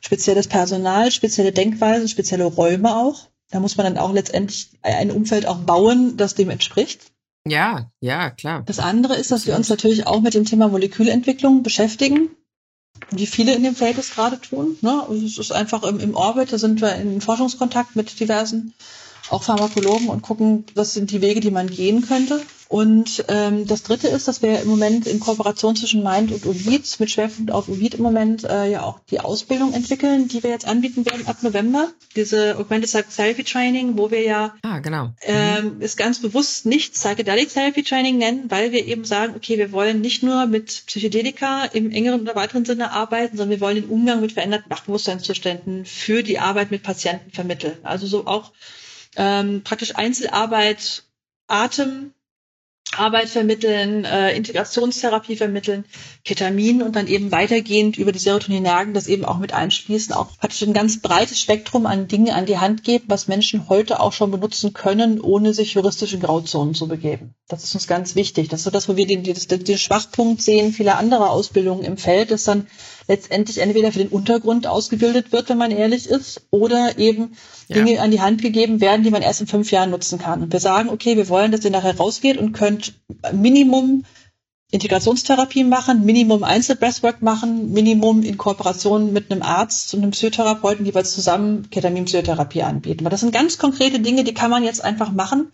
[0.00, 3.28] spezielles Personal, spezielle Denkweisen, spezielle Räume auch.
[3.50, 7.10] Da muss man dann auch letztendlich ein Umfeld auch bauen, das dem entspricht.
[7.46, 8.62] Ja, ja, klar.
[8.66, 12.30] Das andere ist, dass wir uns natürlich auch mit dem Thema Molekülentwicklung beschäftigen,
[13.10, 14.76] wie viele in dem Feld es gerade tun.
[14.82, 15.04] Ne?
[15.08, 18.74] Also es ist einfach im, im Orbit, da sind wir in Forschungskontakt mit diversen
[19.30, 22.42] auch Pharmakologen und gucken, was sind die Wege, die man gehen könnte.
[22.70, 27.00] Und ähm, das Dritte ist, dass wir im Moment in Kooperation zwischen Mind und Ovid
[27.00, 30.68] mit Schwerpunkt auf Ovid im Moment äh, ja auch die Ausbildung entwickeln, die wir jetzt
[30.68, 31.88] anbieten werden ab November.
[32.14, 35.06] Diese Augmented Therapy Training, wo wir ja ah, genau.
[35.06, 35.12] Mhm.
[35.26, 39.72] ähm, ist ganz bewusst nicht Psychedelic Therapy Training nennen, weil wir eben sagen, okay, wir
[39.72, 43.90] wollen nicht nur mit Psychedelika im engeren oder weiteren Sinne arbeiten, sondern wir wollen den
[43.90, 47.78] Umgang mit veränderten Wachbewusstseinszuständen für die Arbeit mit Patienten vermitteln.
[47.82, 48.52] Also so auch
[49.16, 51.02] ähm, praktisch Einzelarbeit,
[51.48, 52.12] Atem,
[52.96, 55.84] Arbeit vermitteln, äh, Integrationstherapie vermitteln,
[56.24, 60.62] Ketamin und dann eben weitergehend über die Serotoninergen das eben auch mit einschließen, auch praktisch
[60.62, 64.32] ein ganz breites Spektrum an Dingen an die Hand geben, was Menschen heute auch schon
[64.32, 67.34] benutzen können, ohne sich juristische Grauzonen zu begeben.
[67.48, 68.48] Das ist uns ganz wichtig.
[68.48, 71.96] Das ist so das, wo wir den, den, den Schwachpunkt sehen vieler anderer Ausbildungen im
[71.96, 72.66] Feld, dass dann
[73.10, 77.32] letztendlich entweder für den Untergrund ausgebildet wird, wenn man ehrlich ist, oder eben
[77.66, 77.74] ja.
[77.74, 80.44] Dinge an die Hand gegeben werden, die man erst in fünf Jahren nutzen kann.
[80.44, 82.94] Und wir sagen, okay, wir wollen, dass ihr nachher rausgeht und könnt
[83.32, 84.04] Minimum
[84.70, 91.12] Integrationstherapie machen, Minimum Einzelbreathwork machen, Minimum in Kooperation mit einem Arzt und einem Psychotherapeuten jeweils
[91.12, 93.04] zusammen Ketamin-Psychotherapie anbieten.
[93.04, 95.50] Weil das sind ganz konkrete Dinge, die kann man jetzt einfach machen.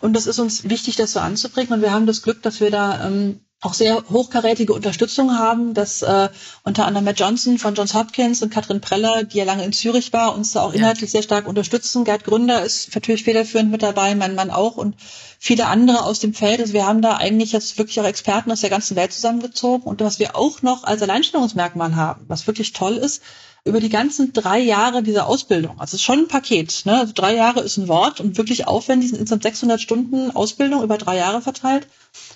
[0.00, 1.72] Und das ist uns wichtig, das so anzubringen.
[1.72, 6.00] Und wir haben das Glück, dass wir da ähm, auch sehr hochkarätige Unterstützung haben, dass
[6.00, 6.30] äh,
[6.64, 10.14] unter anderem Matt Johnson von Johns Hopkins und Katrin Preller, die ja lange in Zürich
[10.14, 12.04] war, uns da auch inhaltlich sehr stark unterstützen.
[12.04, 14.96] Gerd Gründer ist natürlich federführend mit dabei, mein Mann auch und
[15.38, 16.60] viele andere aus dem Feld.
[16.60, 19.84] Also wir haben da eigentlich jetzt wirklich auch Experten aus der ganzen Welt zusammengezogen.
[19.84, 23.22] Und was wir auch noch als Alleinstellungsmerkmal haben, was wirklich toll ist,
[23.64, 26.98] über die ganzen drei Jahre dieser Ausbildung, also es ist schon ein Paket, ne?
[26.98, 30.98] also drei Jahre ist ein Wort und wirklich aufwendig, sind insgesamt 600 Stunden Ausbildung über
[30.98, 31.86] drei Jahre verteilt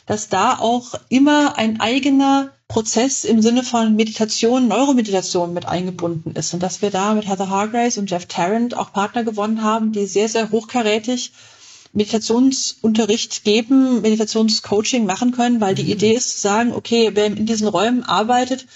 [0.06, 6.54] dass da auch immer ein eigener Prozess im Sinne von Meditation, Neuromeditation mit eingebunden ist
[6.54, 10.06] und dass wir da mit Heather Hargrace und Jeff Tarrant auch Partner gewonnen haben, die
[10.06, 11.32] sehr, sehr hochkarätig
[11.92, 15.90] Meditationsunterricht geben, Meditationscoaching machen können, weil die mhm.
[15.90, 18.66] Idee ist zu sagen, okay, wer in diesen Räumen arbeitet,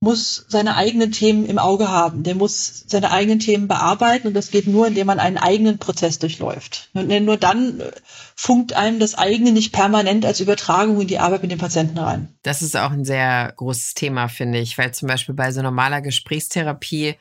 [0.00, 2.22] muss seine eigenen Themen im Auge haben.
[2.22, 6.18] Der muss seine eigenen Themen bearbeiten und das geht nur, indem man einen eigenen Prozess
[6.18, 6.90] durchläuft.
[6.94, 7.90] Und nur dann äh,
[8.36, 12.28] funkt einem das eigene nicht permanent als Übertragung in die Arbeit mit den Patienten rein.
[12.42, 16.00] Das ist auch ein sehr großes Thema, finde ich, weil zum Beispiel bei so normaler
[16.00, 17.16] Gesprächstherapie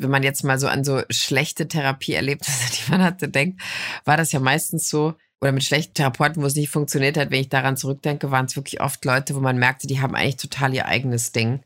[0.00, 2.46] wenn man jetzt mal so an so schlechte Therapie erlebt,
[2.86, 3.60] die man hatte, denkt,
[4.04, 7.40] war das ja meistens so, oder mit schlechten Therapeuten, wo es nicht funktioniert hat, wenn
[7.40, 10.74] ich daran zurückdenke, waren es wirklich oft Leute, wo man merkte, die haben eigentlich total
[10.74, 11.60] ihr eigenes Ding.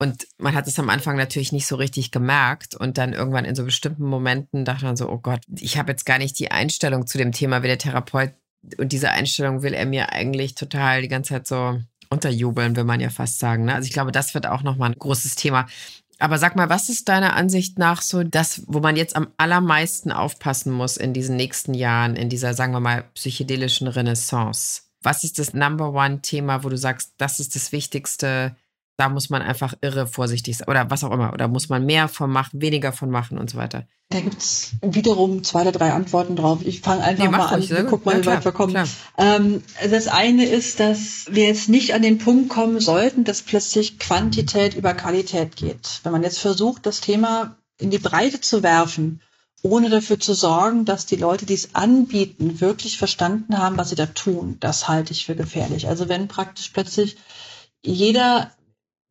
[0.00, 3.56] Und man hat es am Anfang natürlich nicht so richtig gemerkt und dann irgendwann in
[3.56, 7.06] so bestimmten Momenten dachte man so, oh Gott, ich habe jetzt gar nicht die Einstellung
[7.06, 8.32] zu dem Thema wie der Therapeut
[8.78, 11.80] und diese Einstellung will er mir eigentlich total die ganze Zeit so
[12.10, 13.64] unterjubeln, will man ja fast sagen.
[13.64, 13.74] Ne?
[13.74, 15.66] Also ich glaube, das wird auch nochmal ein großes Thema.
[16.20, 20.10] Aber sag mal, was ist deiner Ansicht nach so das, wo man jetzt am allermeisten
[20.10, 24.82] aufpassen muss in diesen nächsten Jahren, in dieser, sagen wir mal, psychedelischen Renaissance?
[25.02, 28.56] Was ist das Number One Thema, wo du sagst, das ist das Wichtigste,
[28.98, 31.32] da muss man einfach irre vorsichtig sein oder was auch immer.
[31.32, 33.86] Oder muss man mehr von machen, weniger von machen und so weiter.
[34.10, 36.60] Da gibt's wiederum zwei oder drei Antworten drauf.
[36.64, 37.62] Ich fange einfach nee, mal an.
[37.62, 38.88] und Guck mal, ja, wie weit wir kommen.
[39.16, 44.00] Ähm, das eine ist, dass wir jetzt nicht an den Punkt kommen sollten, dass plötzlich
[44.00, 46.00] Quantität über Qualität geht.
[46.02, 49.20] Wenn man jetzt versucht, das Thema in die Breite zu werfen,
[49.62, 53.96] ohne dafür zu sorgen, dass die Leute, die es anbieten, wirklich verstanden haben, was sie
[53.96, 55.86] da tun, das halte ich für gefährlich.
[55.86, 57.16] Also wenn praktisch plötzlich
[57.84, 58.50] jeder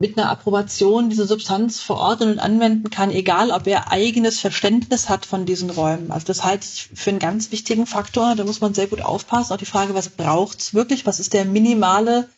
[0.00, 5.26] mit einer Approbation diese Substanz verordnen und anwenden kann, egal ob er eigenes Verständnis hat
[5.26, 6.12] von diesen Räumen.
[6.12, 8.36] Also das halte ich für einen ganz wichtigen Faktor.
[8.36, 9.52] Da muss man sehr gut aufpassen.
[9.52, 11.04] Auch die Frage, was braucht's wirklich?
[11.04, 12.28] Was ist der minimale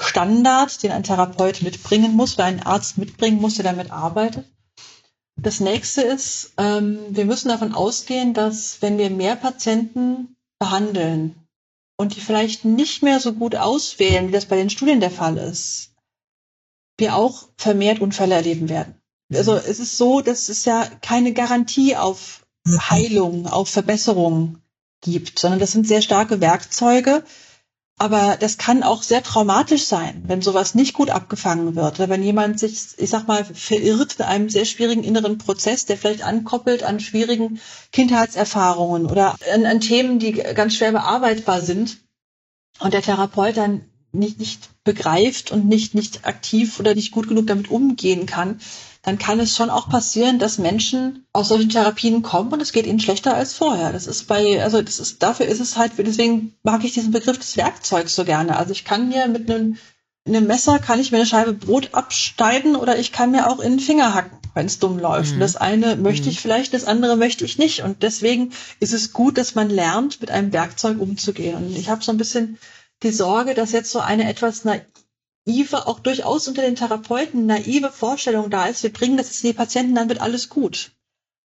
[0.00, 4.46] Standard, den ein Therapeut mitbringen muss, oder ein Arzt mitbringen muss, der damit arbeitet?
[5.40, 11.34] Das nächste ist, ähm, wir müssen davon ausgehen, dass wenn wir mehr Patienten behandeln,
[11.98, 15.36] und die vielleicht nicht mehr so gut auswählen, wie das bei den Studien der Fall
[15.36, 15.91] ist,
[16.98, 18.94] wir auch vermehrt Unfälle erleben werden.
[19.32, 24.58] Also es ist so, dass es ja keine Garantie auf Heilung, auf Verbesserung
[25.00, 27.24] gibt, sondern das sind sehr starke Werkzeuge,
[27.98, 32.00] aber das kann auch sehr traumatisch sein, wenn sowas nicht gut abgefangen wird.
[32.00, 35.96] Oder wenn jemand sich, ich sag mal, verirrt in einem sehr schwierigen inneren Prozess, der
[35.96, 37.60] vielleicht ankoppelt an schwierigen
[37.92, 41.98] Kindheitserfahrungen oder an, an Themen, die ganz schwer bearbeitbar sind.
[42.80, 47.46] Und der Therapeut dann nicht, nicht begreift und nicht, nicht aktiv oder nicht gut genug
[47.46, 48.60] damit umgehen kann,
[49.02, 52.86] dann kann es schon auch passieren, dass Menschen aus solchen Therapien kommen und es geht
[52.86, 53.92] ihnen schlechter als vorher.
[53.92, 57.38] Das ist bei, also das ist, dafür ist es halt, deswegen mag ich diesen Begriff
[57.38, 58.56] des Werkzeugs so gerne.
[58.56, 59.76] Also ich kann mir mit einem,
[60.24, 63.72] einem Messer kann ich mir eine Scheibe Brot abschneiden oder ich kann mir auch in
[63.72, 65.34] den Finger hacken, wenn es dumm läuft.
[65.34, 65.40] Mhm.
[65.40, 66.40] Das eine möchte ich mhm.
[66.40, 67.82] vielleicht, das andere möchte ich nicht.
[67.82, 71.56] Und deswegen ist es gut, dass man lernt, mit einem Werkzeug umzugehen.
[71.56, 72.56] Und ich habe so ein bisschen
[73.02, 78.50] die Sorge, dass jetzt so eine etwas naive, auch durchaus unter den Therapeuten naive Vorstellung
[78.50, 80.92] da ist, wir bringen das jetzt in die Patienten, dann wird alles gut.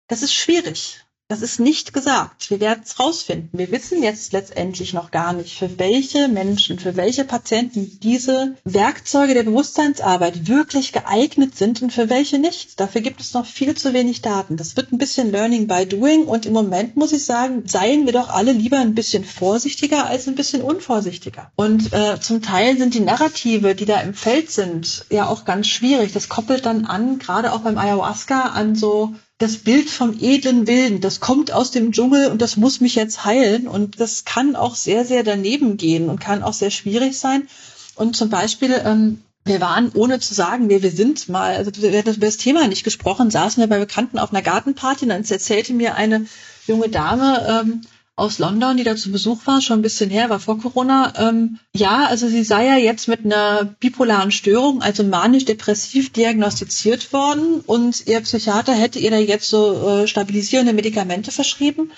[0.08, 1.03] Das ist schwierig.
[1.34, 2.52] Das ist nicht gesagt.
[2.52, 3.58] Wir werden es rausfinden.
[3.58, 9.34] Wir wissen jetzt letztendlich noch gar nicht, für welche Menschen, für welche Patienten diese Werkzeuge
[9.34, 12.80] der Bewusstseinsarbeit wirklich geeignet sind und für welche nicht.
[12.80, 14.58] Dafür gibt es noch viel zu wenig Daten.
[14.58, 18.14] Das wird ein bisschen Learning by Doing und im Moment muss ich sagen, seien wir
[18.14, 21.52] doch alle lieber ein bisschen vorsichtiger als ein bisschen unvorsichtiger.
[21.56, 25.66] Und äh, zum Teil sind die Narrative, die da im Feld sind, ja auch ganz
[25.66, 26.14] schwierig.
[26.14, 31.02] Das koppelt dann an, gerade auch beim Ayahuasca, an so das Bild vom edlen Wilden,
[31.02, 33.68] das kommt aus dem Dschungel und das muss mich jetzt heilen.
[33.68, 37.50] Und das kann auch sehr, sehr daneben gehen und kann auch sehr schwierig sein.
[37.96, 41.98] Und zum Beispiel, ähm, wir waren, ohne zu sagen, wer wir sind, mal, also wir
[41.98, 45.26] hatten über das Thema nicht gesprochen, saßen wir bei Bekannten auf einer Gartenparty und dann
[45.26, 46.26] erzählte mir eine
[46.66, 47.82] junge Dame, ähm,
[48.16, 51.14] aus London, die da zu Besuch war, schon ein bisschen her, war vor Corona.
[51.18, 57.62] Ähm, ja, also sie sei ja jetzt mit einer bipolaren Störung, also manisch-depressiv diagnostiziert worden
[57.62, 61.92] und ihr Psychiater hätte ihr da jetzt so äh, stabilisierende Medikamente verschrieben.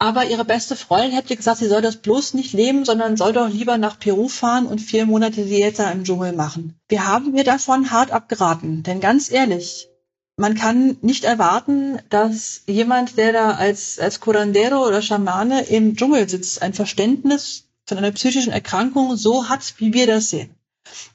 [0.00, 3.48] Aber ihre beste Freundin hätte gesagt, sie soll das bloß nicht leben, sondern soll doch
[3.48, 6.78] lieber nach Peru fahren und vier Monate Dieta im Dschungel machen.
[6.88, 9.88] Wir haben mir davon hart abgeraten, denn ganz ehrlich,
[10.38, 16.28] man kann nicht erwarten, dass jemand, der da als, als Curandero oder Schamane im Dschungel
[16.28, 20.50] sitzt, ein Verständnis von einer psychischen Erkrankung so hat, wie wir das sehen.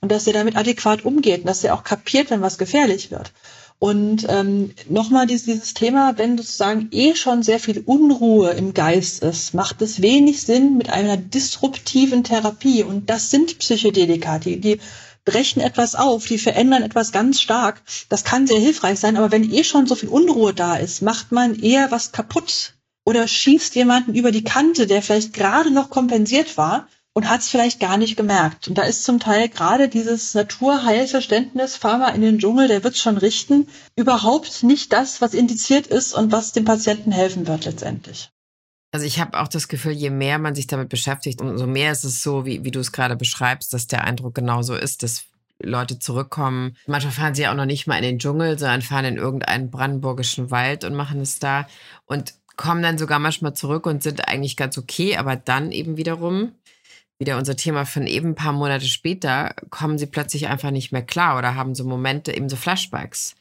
[0.01, 3.31] Und dass er damit adäquat umgeht und dass er auch kapiert, wenn was gefährlich wird.
[3.79, 9.23] Und ähm, nochmal dieses, dieses Thema, wenn sozusagen eh schon sehr viel Unruhe im Geist
[9.23, 12.83] ist, macht es wenig Sinn mit einer disruptiven Therapie.
[12.83, 14.79] Und das sind Psychedelika, die, die
[15.25, 17.81] brechen etwas auf, die verändern etwas ganz stark.
[18.09, 21.31] Das kann sehr hilfreich sein, aber wenn eh schon so viel Unruhe da ist, macht
[21.31, 22.73] man eher was kaputt
[23.05, 27.49] oder schießt jemanden über die Kante, der vielleicht gerade noch kompensiert war und hat es
[27.49, 28.67] vielleicht gar nicht gemerkt.
[28.67, 32.97] Und da ist zum Teil gerade dieses Naturheilverständnis, fahr mal in den Dschungel, der wird
[32.97, 38.32] schon richten, überhaupt nicht das, was indiziert ist und was dem Patienten helfen wird letztendlich.
[38.93, 42.03] Also ich habe auch das Gefühl, je mehr man sich damit beschäftigt, umso mehr ist
[42.03, 45.25] es so, wie, wie du es gerade beschreibst, dass der Eindruck genauso ist, dass
[45.59, 46.77] Leute zurückkommen.
[46.85, 50.51] Manchmal fahren sie auch noch nicht mal in den Dschungel, sondern fahren in irgendeinen brandenburgischen
[50.51, 51.67] Wald und machen es da
[52.05, 56.51] und kommen dann sogar manchmal zurück und sind eigentlich ganz okay, aber dann eben wiederum,
[57.17, 61.01] wieder unser Thema von eben ein paar Monate später, kommen sie plötzlich einfach nicht mehr
[61.01, 63.33] klar oder haben so Momente, eben so Flashbacks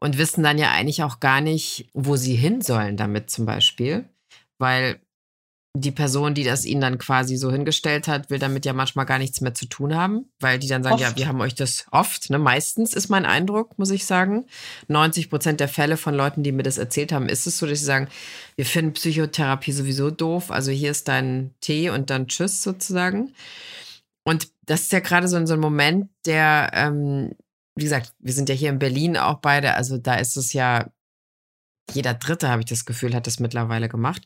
[0.00, 4.06] und wissen dann ja eigentlich auch gar nicht, wo sie hin sollen damit zum Beispiel
[4.62, 5.02] weil
[5.74, 9.18] die Person, die das ihnen dann quasi so hingestellt hat, will damit ja manchmal gar
[9.18, 11.02] nichts mehr zu tun haben, weil die dann sagen, oft.
[11.02, 12.38] ja, wir haben euch das oft, ne?
[12.38, 14.44] meistens ist mein Eindruck, muss ich sagen.
[14.88, 17.78] 90 Prozent der Fälle von Leuten, die mir das erzählt haben, ist es so, dass
[17.78, 18.08] sie sagen,
[18.56, 23.34] wir finden Psychotherapie sowieso doof, also hier ist dein Tee und dann Tschüss sozusagen.
[24.24, 27.32] Und das ist ja gerade so, so ein Moment, der, ähm,
[27.76, 30.90] wie gesagt, wir sind ja hier in Berlin auch beide, also da ist es ja
[31.90, 34.22] jeder Dritte, habe ich das Gefühl, hat das mittlerweile gemacht.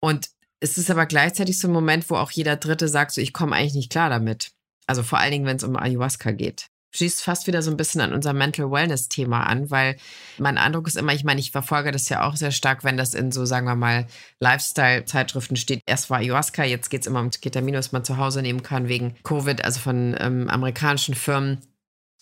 [0.00, 0.28] Und
[0.60, 3.54] es ist aber gleichzeitig so ein Moment, wo auch jeder Dritte sagt, so ich komme
[3.54, 4.52] eigentlich nicht klar damit.
[4.86, 6.68] Also vor allen Dingen, wenn es um Ayahuasca geht.
[6.90, 9.98] Schließt fast wieder so ein bisschen an unser Mental Wellness-Thema an, weil
[10.38, 13.12] mein Eindruck ist immer, ich meine, ich verfolge das ja auch sehr stark, wenn das
[13.12, 14.06] in so, sagen wir mal,
[14.40, 15.82] Lifestyle-Zeitschriften steht.
[15.84, 18.88] Erst war Ayahuasca, jetzt geht es immer um Ketamin, was man zu Hause nehmen kann
[18.88, 21.58] wegen Covid, also von ähm, amerikanischen Firmen.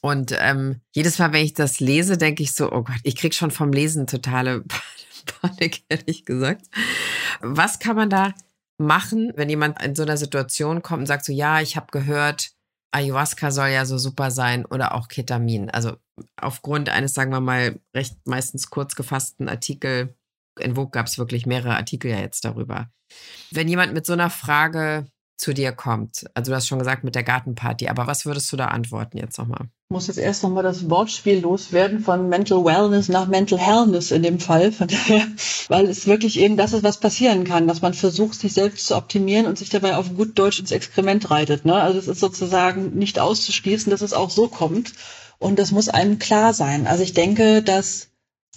[0.07, 3.34] Und ähm, jedes Mal, wenn ich das lese, denke ich so, oh Gott, ich krieg
[3.34, 4.62] schon vom Lesen totale
[5.40, 6.66] Panik, ehrlich gesagt.
[7.40, 8.32] Was kann man da
[8.78, 12.52] machen, wenn jemand in so einer Situation kommt und sagt so, ja, ich habe gehört,
[12.92, 15.70] Ayahuasca soll ja so super sein oder auch Ketamin.
[15.70, 15.96] Also
[16.40, 20.14] aufgrund eines, sagen wir mal, recht meistens kurz gefassten Artikel
[20.61, 22.92] in Vogue gab es wirklich mehrere Artikel ja jetzt darüber.
[23.50, 27.16] Wenn jemand mit so einer Frage zu dir kommt, also du hast schon gesagt mit
[27.16, 29.68] der Gartenparty, aber was würdest du da antworten jetzt nochmal?
[29.89, 34.41] Muss jetzt erst nochmal das Wortspiel loswerden von Mental Wellness nach Mental Healthness in dem
[34.41, 35.24] Fall, von daher,
[35.68, 38.97] weil es wirklich eben das ist, was passieren kann, dass man versucht, sich selbst zu
[38.97, 41.64] optimieren und sich dabei auf gut Deutsch ins Exkrement reitet.
[41.64, 41.74] Ne?
[41.74, 44.93] Also es ist sozusagen nicht auszuschließen, dass es auch so kommt
[45.39, 46.89] und das muss einem klar sein.
[46.89, 48.09] Also ich denke, dass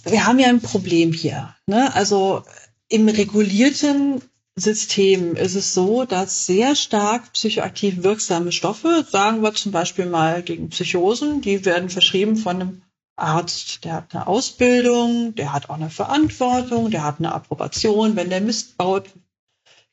[0.05, 1.55] wir haben ja ein Problem hier.
[1.67, 1.93] Ne?
[1.93, 2.41] Also
[2.87, 4.23] im regulierten
[4.59, 10.43] System ist es so, dass sehr stark psychoaktiv wirksame Stoffe, sagen wir zum Beispiel mal
[10.43, 12.81] gegen Psychosen, die werden verschrieben von einem
[13.15, 18.15] Arzt, der hat eine Ausbildung, der hat auch eine Verantwortung, der hat eine Approbation.
[18.15, 19.09] Wenn der Mist baut,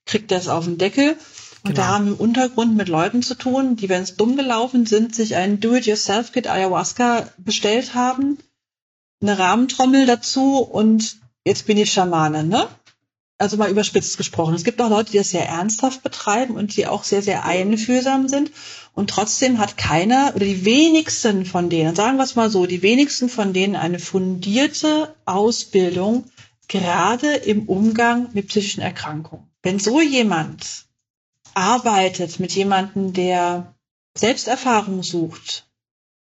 [0.04, 1.16] kriegt er es auf den Deckel.
[1.64, 1.76] Und genau.
[1.76, 5.14] da haben wir im Untergrund mit Leuten zu tun, die, wenn es dumm gelaufen sind,
[5.14, 8.38] sich ein Do-it-yourself-Kit Ayahuasca bestellt haben,
[9.20, 12.68] eine Rahmentrommel dazu und jetzt bin ich Schamane, ne?
[13.38, 14.54] Also mal überspitzt gesprochen.
[14.54, 18.28] Es gibt auch Leute, die das sehr ernsthaft betreiben und die auch sehr, sehr einfühlsam
[18.28, 18.50] sind.
[18.94, 22.80] Und trotzdem hat keiner oder die wenigsten von denen, sagen wir es mal so, die
[22.80, 26.24] wenigsten von denen eine fundierte Ausbildung
[26.68, 29.46] gerade im Umgang mit psychischen Erkrankungen.
[29.62, 30.86] Wenn so jemand
[31.52, 33.74] arbeitet mit jemandem, der
[34.16, 35.66] Selbsterfahrung sucht,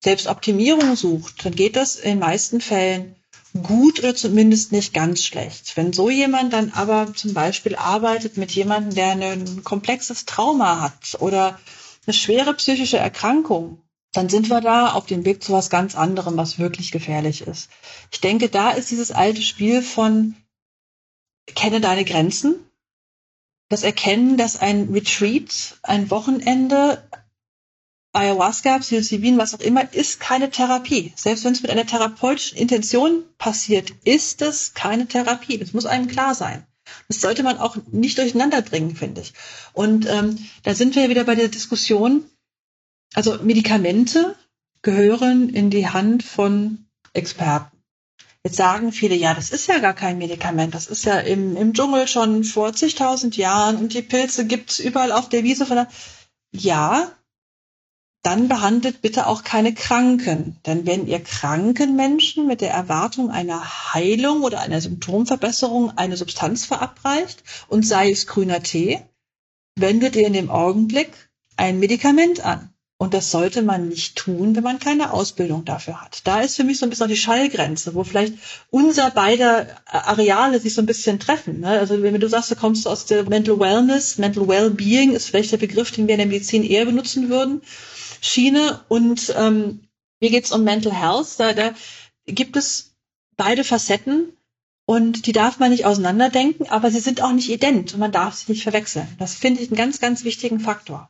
[0.04, 3.16] Selbstoptimierung sucht, dann geht das in den meisten Fällen
[3.58, 5.76] gut oder zumindest nicht ganz schlecht.
[5.76, 11.20] Wenn so jemand dann aber zum Beispiel arbeitet mit jemandem, der ein komplexes Trauma hat
[11.20, 11.60] oder
[12.06, 13.82] eine schwere psychische Erkrankung,
[14.14, 17.70] dann sind wir da auf dem Weg zu was ganz anderem, was wirklich gefährlich ist.
[18.12, 20.36] Ich denke, da ist dieses alte Spiel von
[21.54, 22.56] kenne deine Grenzen,
[23.70, 27.08] das Erkennen, dass ein Retreat, ein Wochenende
[28.18, 31.14] Ayahuasca, Psilocybin, was auch immer, ist keine Therapie.
[31.16, 35.58] Selbst wenn es mit einer therapeutischen Intention passiert, ist es keine Therapie.
[35.58, 36.66] Das muss einem klar sein.
[37.08, 39.34] Das sollte man auch nicht durcheinander bringen, finde ich.
[39.74, 42.26] Und ähm, da sind wir wieder bei der Diskussion.
[43.14, 44.36] Also Medikamente
[44.82, 47.78] gehören in die Hand von Experten.
[48.44, 51.74] Jetzt sagen viele, ja, das ist ja gar kein Medikament, das ist ja im, im
[51.74, 55.66] Dschungel schon vor zigtausend Jahren und die Pilze gibt's überall auf der Wiese.
[55.66, 55.88] Von der
[56.54, 57.12] ja,
[58.24, 60.58] dann behandelt bitte auch keine Kranken.
[60.66, 66.66] Denn wenn ihr kranken Menschen mit der Erwartung einer Heilung oder einer Symptomverbesserung eine Substanz
[66.66, 69.00] verabreicht und sei es grüner Tee,
[69.76, 71.12] wendet ihr in dem Augenblick
[71.56, 72.74] ein Medikament an.
[73.00, 76.22] Und das sollte man nicht tun, wenn man keine Ausbildung dafür hat.
[76.26, 78.34] Da ist für mich so ein bisschen die Schallgrenze, wo vielleicht
[78.72, 81.60] unser beider Areale sich so ein bisschen treffen.
[81.60, 81.70] Ne?
[81.70, 85.58] Also wenn du sagst, du kommst aus der Mental Wellness, Mental Wellbeing ist vielleicht der
[85.58, 87.62] Begriff, den wir in der Medizin eher benutzen würden.
[88.22, 89.82] Schiene und ähm,
[90.20, 91.40] mir geht's um Mental Health.
[91.40, 91.74] Da, da
[92.26, 92.96] gibt es
[93.36, 94.34] beide Facetten
[94.86, 98.36] und die darf man nicht auseinanderdenken, aber sie sind auch nicht ident und man darf
[98.36, 99.08] sie nicht verwechseln.
[99.20, 101.10] Das finde ich einen ganz, ganz wichtigen Faktor.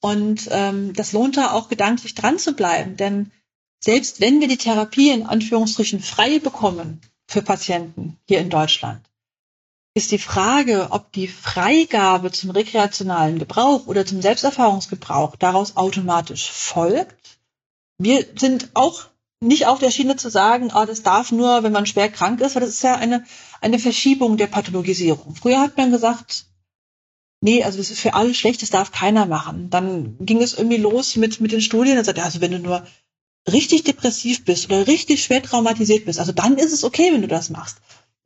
[0.00, 3.32] Und ähm, das lohnt da auch gedanklich dran zu bleiben, denn
[3.80, 9.07] selbst wenn wir die Therapie in Anführungsstrichen frei bekommen für Patienten hier in Deutschland,
[9.98, 17.38] ist die Frage, ob die Freigabe zum rekreationalen Gebrauch oder zum Selbsterfahrungsgebrauch daraus automatisch folgt.
[17.98, 19.06] Wir sind auch
[19.40, 22.54] nicht auf der Schiene zu sagen, ah, das darf nur, wenn man schwer krank ist,
[22.54, 23.24] weil das ist ja eine,
[23.60, 25.34] eine Verschiebung der Pathologisierung.
[25.34, 26.46] Früher hat man gesagt,
[27.40, 29.68] nee, also das ist für alle schlecht, das darf keiner machen.
[29.68, 32.86] Dann ging es irgendwie los mit, mit den Studien und sagt, also wenn du nur
[33.50, 37.28] richtig depressiv bist oder richtig schwer traumatisiert bist, also dann ist es okay, wenn du
[37.28, 37.78] das machst.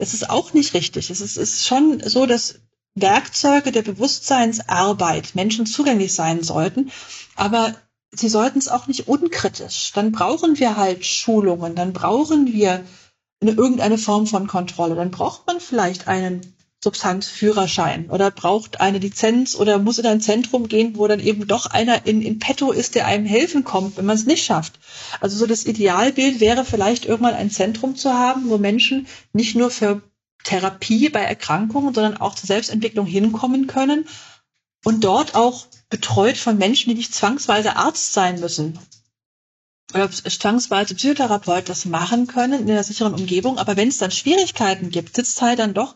[0.02, 1.10] Das ist auch nicht richtig.
[1.10, 2.56] Es ist, ist schon so, dass
[2.96, 6.90] Werkzeuge der Bewusstseinsarbeit Menschen zugänglich sein sollten,
[7.36, 7.76] aber
[8.10, 9.92] sie sollten es auch nicht unkritisch.
[9.94, 12.84] Dann brauchen wir halt Schulungen, dann brauchen wir
[13.40, 16.52] eine, irgendeine Form von Kontrolle, dann braucht man vielleicht einen
[16.82, 21.66] Substanzführerschein oder braucht eine Lizenz oder muss in ein Zentrum gehen, wo dann eben doch
[21.66, 24.80] einer in, in petto ist, der einem helfen kommt, wenn man es nicht schafft.
[25.20, 29.70] Also so das Idealbild wäre vielleicht irgendwann ein Zentrum zu haben, wo Menschen nicht nur
[29.70, 30.02] für
[30.42, 34.06] Therapie bei Erkrankungen, sondern auch zur Selbstentwicklung hinkommen können
[34.84, 38.76] und dort auch betreut von Menschen, die nicht zwangsweise Arzt sein müssen
[39.94, 43.58] oder zwangsweise Psychotherapeut das machen können in einer sicheren Umgebung.
[43.58, 45.94] Aber wenn es dann Schwierigkeiten gibt, sitzt halt dann doch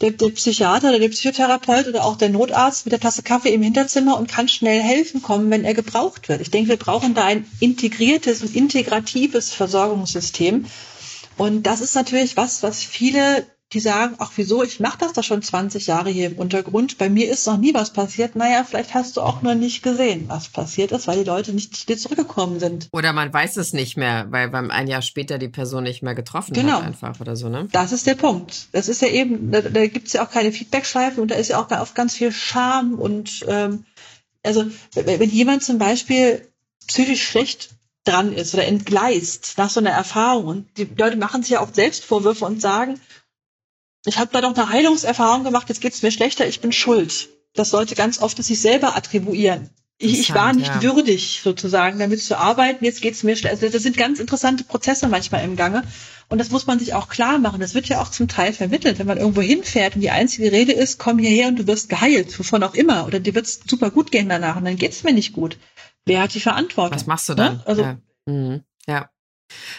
[0.00, 3.62] der, der Psychiater oder der Psychotherapeut oder auch der Notarzt mit der Tasse Kaffee im
[3.62, 6.40] Hinterzimmer und kann schnell helfen kommen, wenn er gebraucht wird.
[6.40, 10.66] Ich denke, wir brauchen da ein integriertes und integratives Versorgungssystem.
[11.36, 15.22] Und das ist natürlich was, was viele die sagen, ach wieso, ich mache das doch
[15.22, 18.34] schon 20 Jahre hier im Untergrund, bei mir ist noch nie was passiert.
[18.34, 21.76] Naja, vielleicht hast du auch noch nicht gesehen, was passiert ist, weil die Leute nicht
[21.76, 22.88] zu dir zurückgekommen sind.
[22.92, 26.14] Oder man weiß es nicht mehr, weil beim ein Jahr später die Person nicht mehr
[26.14, 26.78] getroffen genau.
[26.78, 27.68] hat einfach oder so, ne?
[27.70, 28.68] Das ist der Punkt.
[28.72, 31.48] Das ist ja eben, da, da gibt es ja auch keine Feedback-Schleifen und da ist
[31.48, 33.84] ja auch oft ganz viel Scham und ähm,
[34.42, 34.64] also
[34.94, 36.48] wenn jemand zum Beispiel
[36.86, 37.70] psychisch schlecht
[38.04, 41.74] dran ist oder entgleist nach so einer Erfahrung und die Leute machen sich ja auch
[41.74, 42.98] Selbstvorwürfe und sagen,
[44.08, 47.28] ich habe da doch eine Heilungserfahrung gemacht, jetzt geht's mir schlechter, ich bin schuld.
[47.54, 49.70] Das sollte ganz oft sich selber attribuieren.
[50.00, 50.82] Ich, ich war nicht ja.
[50.82, 52.84] würdig, sozusagen, damit zu arbeiten.
[52.84, 53.54] Jetzt geht's mir schlecht.
[53.54, 55.82] Also das sind ganz interessante Prozesse manchmal im Gange.
[56.28, 57.58] Und das muss man sich auch klar machen.
[57.58, 59.00] Das wird ja auch zum Teil vermittelt.
[59.00, 62.38] Wenn man irgendwo hinfährt und die einzige Rede ist, komm hierher und du wirst geheilt,
[62.38, 63.06] wovon auch immer.
[63.06, 65.58] Oder dir wird's super gut gehen danach und dann geht's mir nicht gut.
[66.04, 66.94] Wer hat die Verantwortung?
[66.94, 67.56] Was machst du dann?
[67.56, 67.62] Ne?
[67.66, 67.98] Also, ja.
[68.26, 68.62] Mhm.
[68.86, 69.10] ja.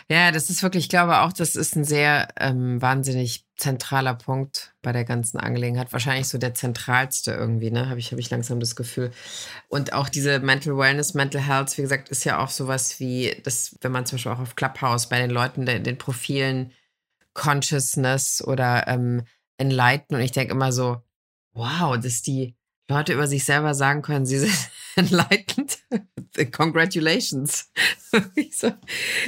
[0.09, 4.73] Ja, das ist wirklich, ich glaube auch, das ist ein sehr ähm, wahnsinnig zentraler Punkt
[4.81, 5.91] bei der ganzen Angelegenheit.
[5.93, 7.89] Wahrscheinlich so der zentralste irgendwie, ne?
[7.89, 9.11] Habe ich, hab ich langsam das Gefühl.
[9.67, 13.75] Und auch diese Mental Wellness, Mental Health, wie gesagt, ist ja auch sowas wie, das,
[13.81, 16.71] wenn man zum Beispiel auch auf Clubhouse bei den Leuten, den, den Profilen
[17.33, 19.23] Consciousness oder ähm,
[19.57, 21.01] Enlighten und ich denke immer so,
[21.53, 22.55] wow, dass die
[22.89, 24.53] Leute über sich selber sagen können, sie sind
[24.95, 25.77] enlightened.
[26.51, 27.69] Congratulations.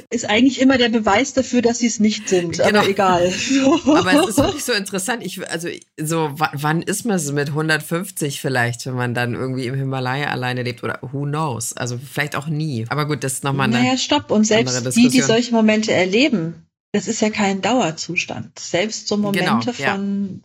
[0.09, 2.79] ist eigentlich immer der Beweis dafür, dass sie es nicht sind, genau.
[2.79, 3.33] aber egal.
[3.85, 5.25] aber es ist wirklich so interessant.
[5.25, 9.75] Ich, also, so, wann ist man es mit 150 vielleicht, wenn man dann irgendwie im
[9.75, 11.73] Himalaya alleine lebt oder who knows?
[11.73, 12.85] Also, vielleicht auch nie.
[12.89, 13.79] Aber gut, das ist nochmal eine.
[13.79, 14.31] Naja, stopp.
[14.31, 18.59] Und selbst die, die solche Momente erleben, das ist ja kein Dauerzustand.
[18.59, 20.43] Selbst so genau, Momente genau, von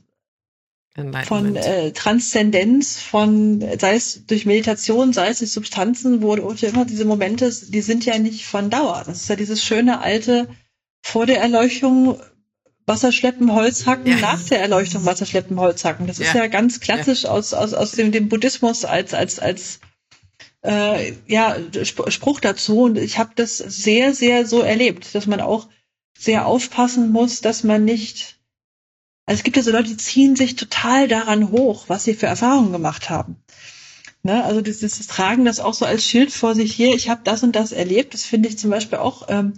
[1.26, 6.86] von äh, Transzendenz, von sei es durch Meditation, sei es durch Substanzen, wo oder immer
[6.86, 9.02] diese Momente, die sind ja nicht von Dauer.
[9.06, 10.48] Das ist ja dieses schöne alte
[11.02, 12.18] vor der Erleuchtung
[12.86, 14.16] Wasserschleppen, Holzhacken, ja.
[14.18, 16.06] nach der Erleuchtung Wasserschleppen, Holzhacken.
[16.06, 16.26] Das ja.
[16.26, 17.30] ist ja ganz klassisch ja.
[17.30, 19.80] aus, aus, aus dem, dem Buddhismus als, als, als
[20.62, 22.82] äh, ja, Spruch dazu.
[22.82, 25.68] Und ich habe das sehr, sehr so erlebt, dass man auch
[26.16, 28.35] sehr aufpassen muss, dass man nicht
[29.26, 32.26] also es gibt ja so Leute, die ziehen sich total daran hoch, was sie für
[32.26, 33.36] Erfahrungen gemacht haben.
[34.22, 34.44] Ne?
[34.44, 36.94] Also das, das, das Tragen das auch so als Schild vor sich hier.
[36.94, 38.14] Ich habe das und das erlebt.
[38.14, 39.54] Das finde ich zum Beispiel auch ähm,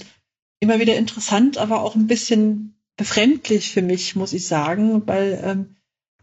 [0.60, 5.76] immer wieder interessant, aber auch ein bisschen befremdlich für mich, muss ich sagen, weil ähm,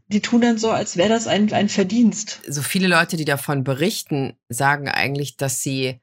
[0.08, 2.41] die tun dann so, als wäre das ein, ein Verdienst.
[2.48, 6.00] So viele Leute, die davon berichten, sagen eigentlich, dass sie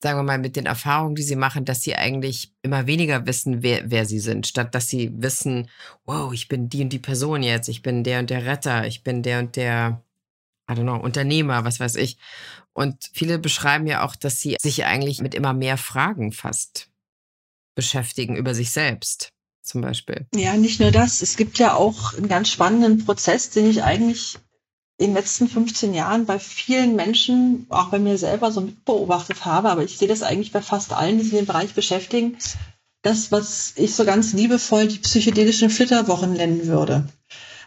[0.00, 3.62] sagen wir mal, mit den Erfahrungen, die sie machen, dass sie eigentlich immer weniger wissen,
[3.62, 5.68] wer, wer sie sind, statt dass sie wissen,
[6.04, 9.02] wow, ich bin die und die Person jetzt, ich bin der und der Retter, ich
[9.02, 10.02] bin der und der,
[10.70, 12.18] I don't know, Unternehmer, was weiß ich.
[12.72, 16.90] Und viele beschreiben ja auch, dass sie sich eigentlich mit immer mehr Fragen fast
[17.74, 19.32] beschäftigen über sich selbst,
[19.62, 20.26] zum Beispiel.
[20.34, 21.22] Ja, nicht nur das.
[21.22, 24.38] Es gibt ja auch einen ganz spannenden Prozess, den ich eigentlich
[24.98, 29.70] in den letzten 15 Jahren bei vielen Menschen, auch bei mir selber, so mitbeobachtet habe,
[29.70, 32.36] aber ich sehe das eigentlich bei fast allen, die sich in dem Bereich beschäftigen,
[33.02, 37.08] das, was ich so ganz liebevoll die psychedelischen Flitterwochen nennen würde.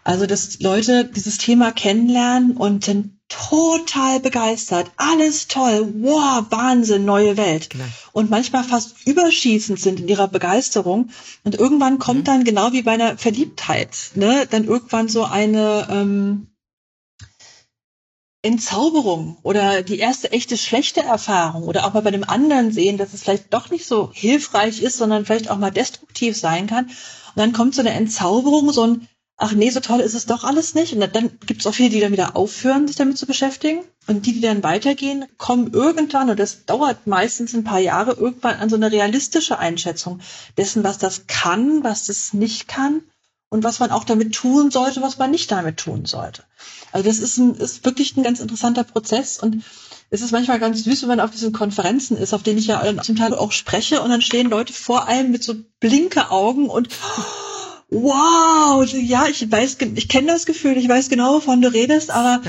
[0.03, 4.91] Also, dass Leute dieses Thema kennenlernen und sind total begeistert.
[4.97, 5.93] Alles toll.
[5.99, 7.69] Wow, Wahnsinn, neue Welt.
[7.69, 7.86] Genau.
[8.11, 11.11] Und manchmal fast überschießend sind in ihrer Begeisterung.
[11.43, 12.25] Und irgendwann kommt mhm.
[12.25, 16.47] dann, genau wie bei einer Verliebtheit, ne, dann irgendwann so eine, ähm,
[18.44, 23.14] Entzauberung oder die erste echte schlechte Erfahrung oder auch mal bei dem anderen sehen, dass
[23.14, 26.86] es vielleicht doch nicht so hilfreich ist, sondern vielleicht auch mal destruktiv sein kann.
[26.86, 30.44] Und dann kommt so eine Entzauberung, so ein, ach nee, so toll ist es doch
[30.44, 30.94] alles nicht.
[30.94, 33.84] Und dann gibt es auch viele, die dann wieder aufhören, sich damit zu beschäftigen.
[34.08, 38.56] Und die, die dann weitergehen, kommen irgendwann, und das dauert meistens ein paar Jahre, irgendwann
[38.56, 40.20] an so eine realistische Einschätzung
[40.58, 43.04] dessen, was das kann, was das nicht kann
[43.52, 46.43] und was man auch damit tun sollte, was man nicht damit tun sollte.
[46.93, 49.64] Also das ist, ein, ist wirklich ein ganz interessanter Prozess und
[50.10, 52.82] es ist manchmal ganz süß, wenn man auf diesen Konferenzen ist, auf denen ich ja
[53.04, 56.88] zum Teil auch spreche und dann stehen Leute vor einem mit so blinke Augen und
[57.89, 62.41] wow, ja, ich weiß, ich kenne das Gefühl, ich weiß genau, wovon du redest, aber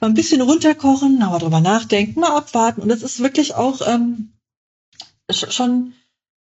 [0.00, 4.32] mal ein bisschen runterkochen, mal drüber nachdenken, mal abwarten und das ist wirklich auch ähm,
[5.30, 5.94] schon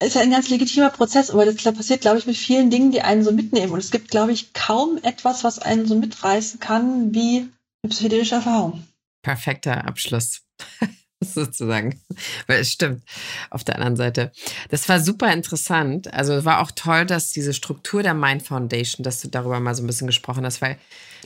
[0.06, 3.02] ist ja ein ganz legitimer Prozess, aber das passiert, glaube ich, mit vielen Dingen, die
[3.02, 3.72] einen so mitnehmen.
[3.72, 7.50] Und es gibt, glaube ich, kaum etwas, was einen so mitreißen kann wie
[7.84, 8.84] eine psychedelische Erfahrung.
[9.22, 10.42] Perfekter Abschluss.
[11.22, 12.00] sozusagen.
[12.48, 13.04] Weil es stimmt.
[13.50, 14.32] Auf der anderen Seite.
[14.70, 16.14] Das war super interessant.
[16.14, 19.84] Also war auch toll, dass diese Struktur der Mind Foundation, dass du darüber mal so
[19.84, 20.78] ein bisschen gesprochen hast, weil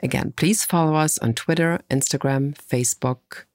[0.00, 3.46] Again, please follow us on Twitter, Instagram, Facebook,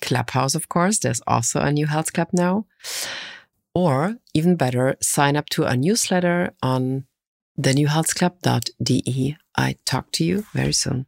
[0.00, 1.00] Clubhouse, of course.
[1.00, 2.64] There's also a new health club now.
[3.74, 7.04] Or even better, sign up to our newsletter on
[7.58, 9.36] thenewhealthclub.de.
[9.56, 11.06] I talk to you very soon.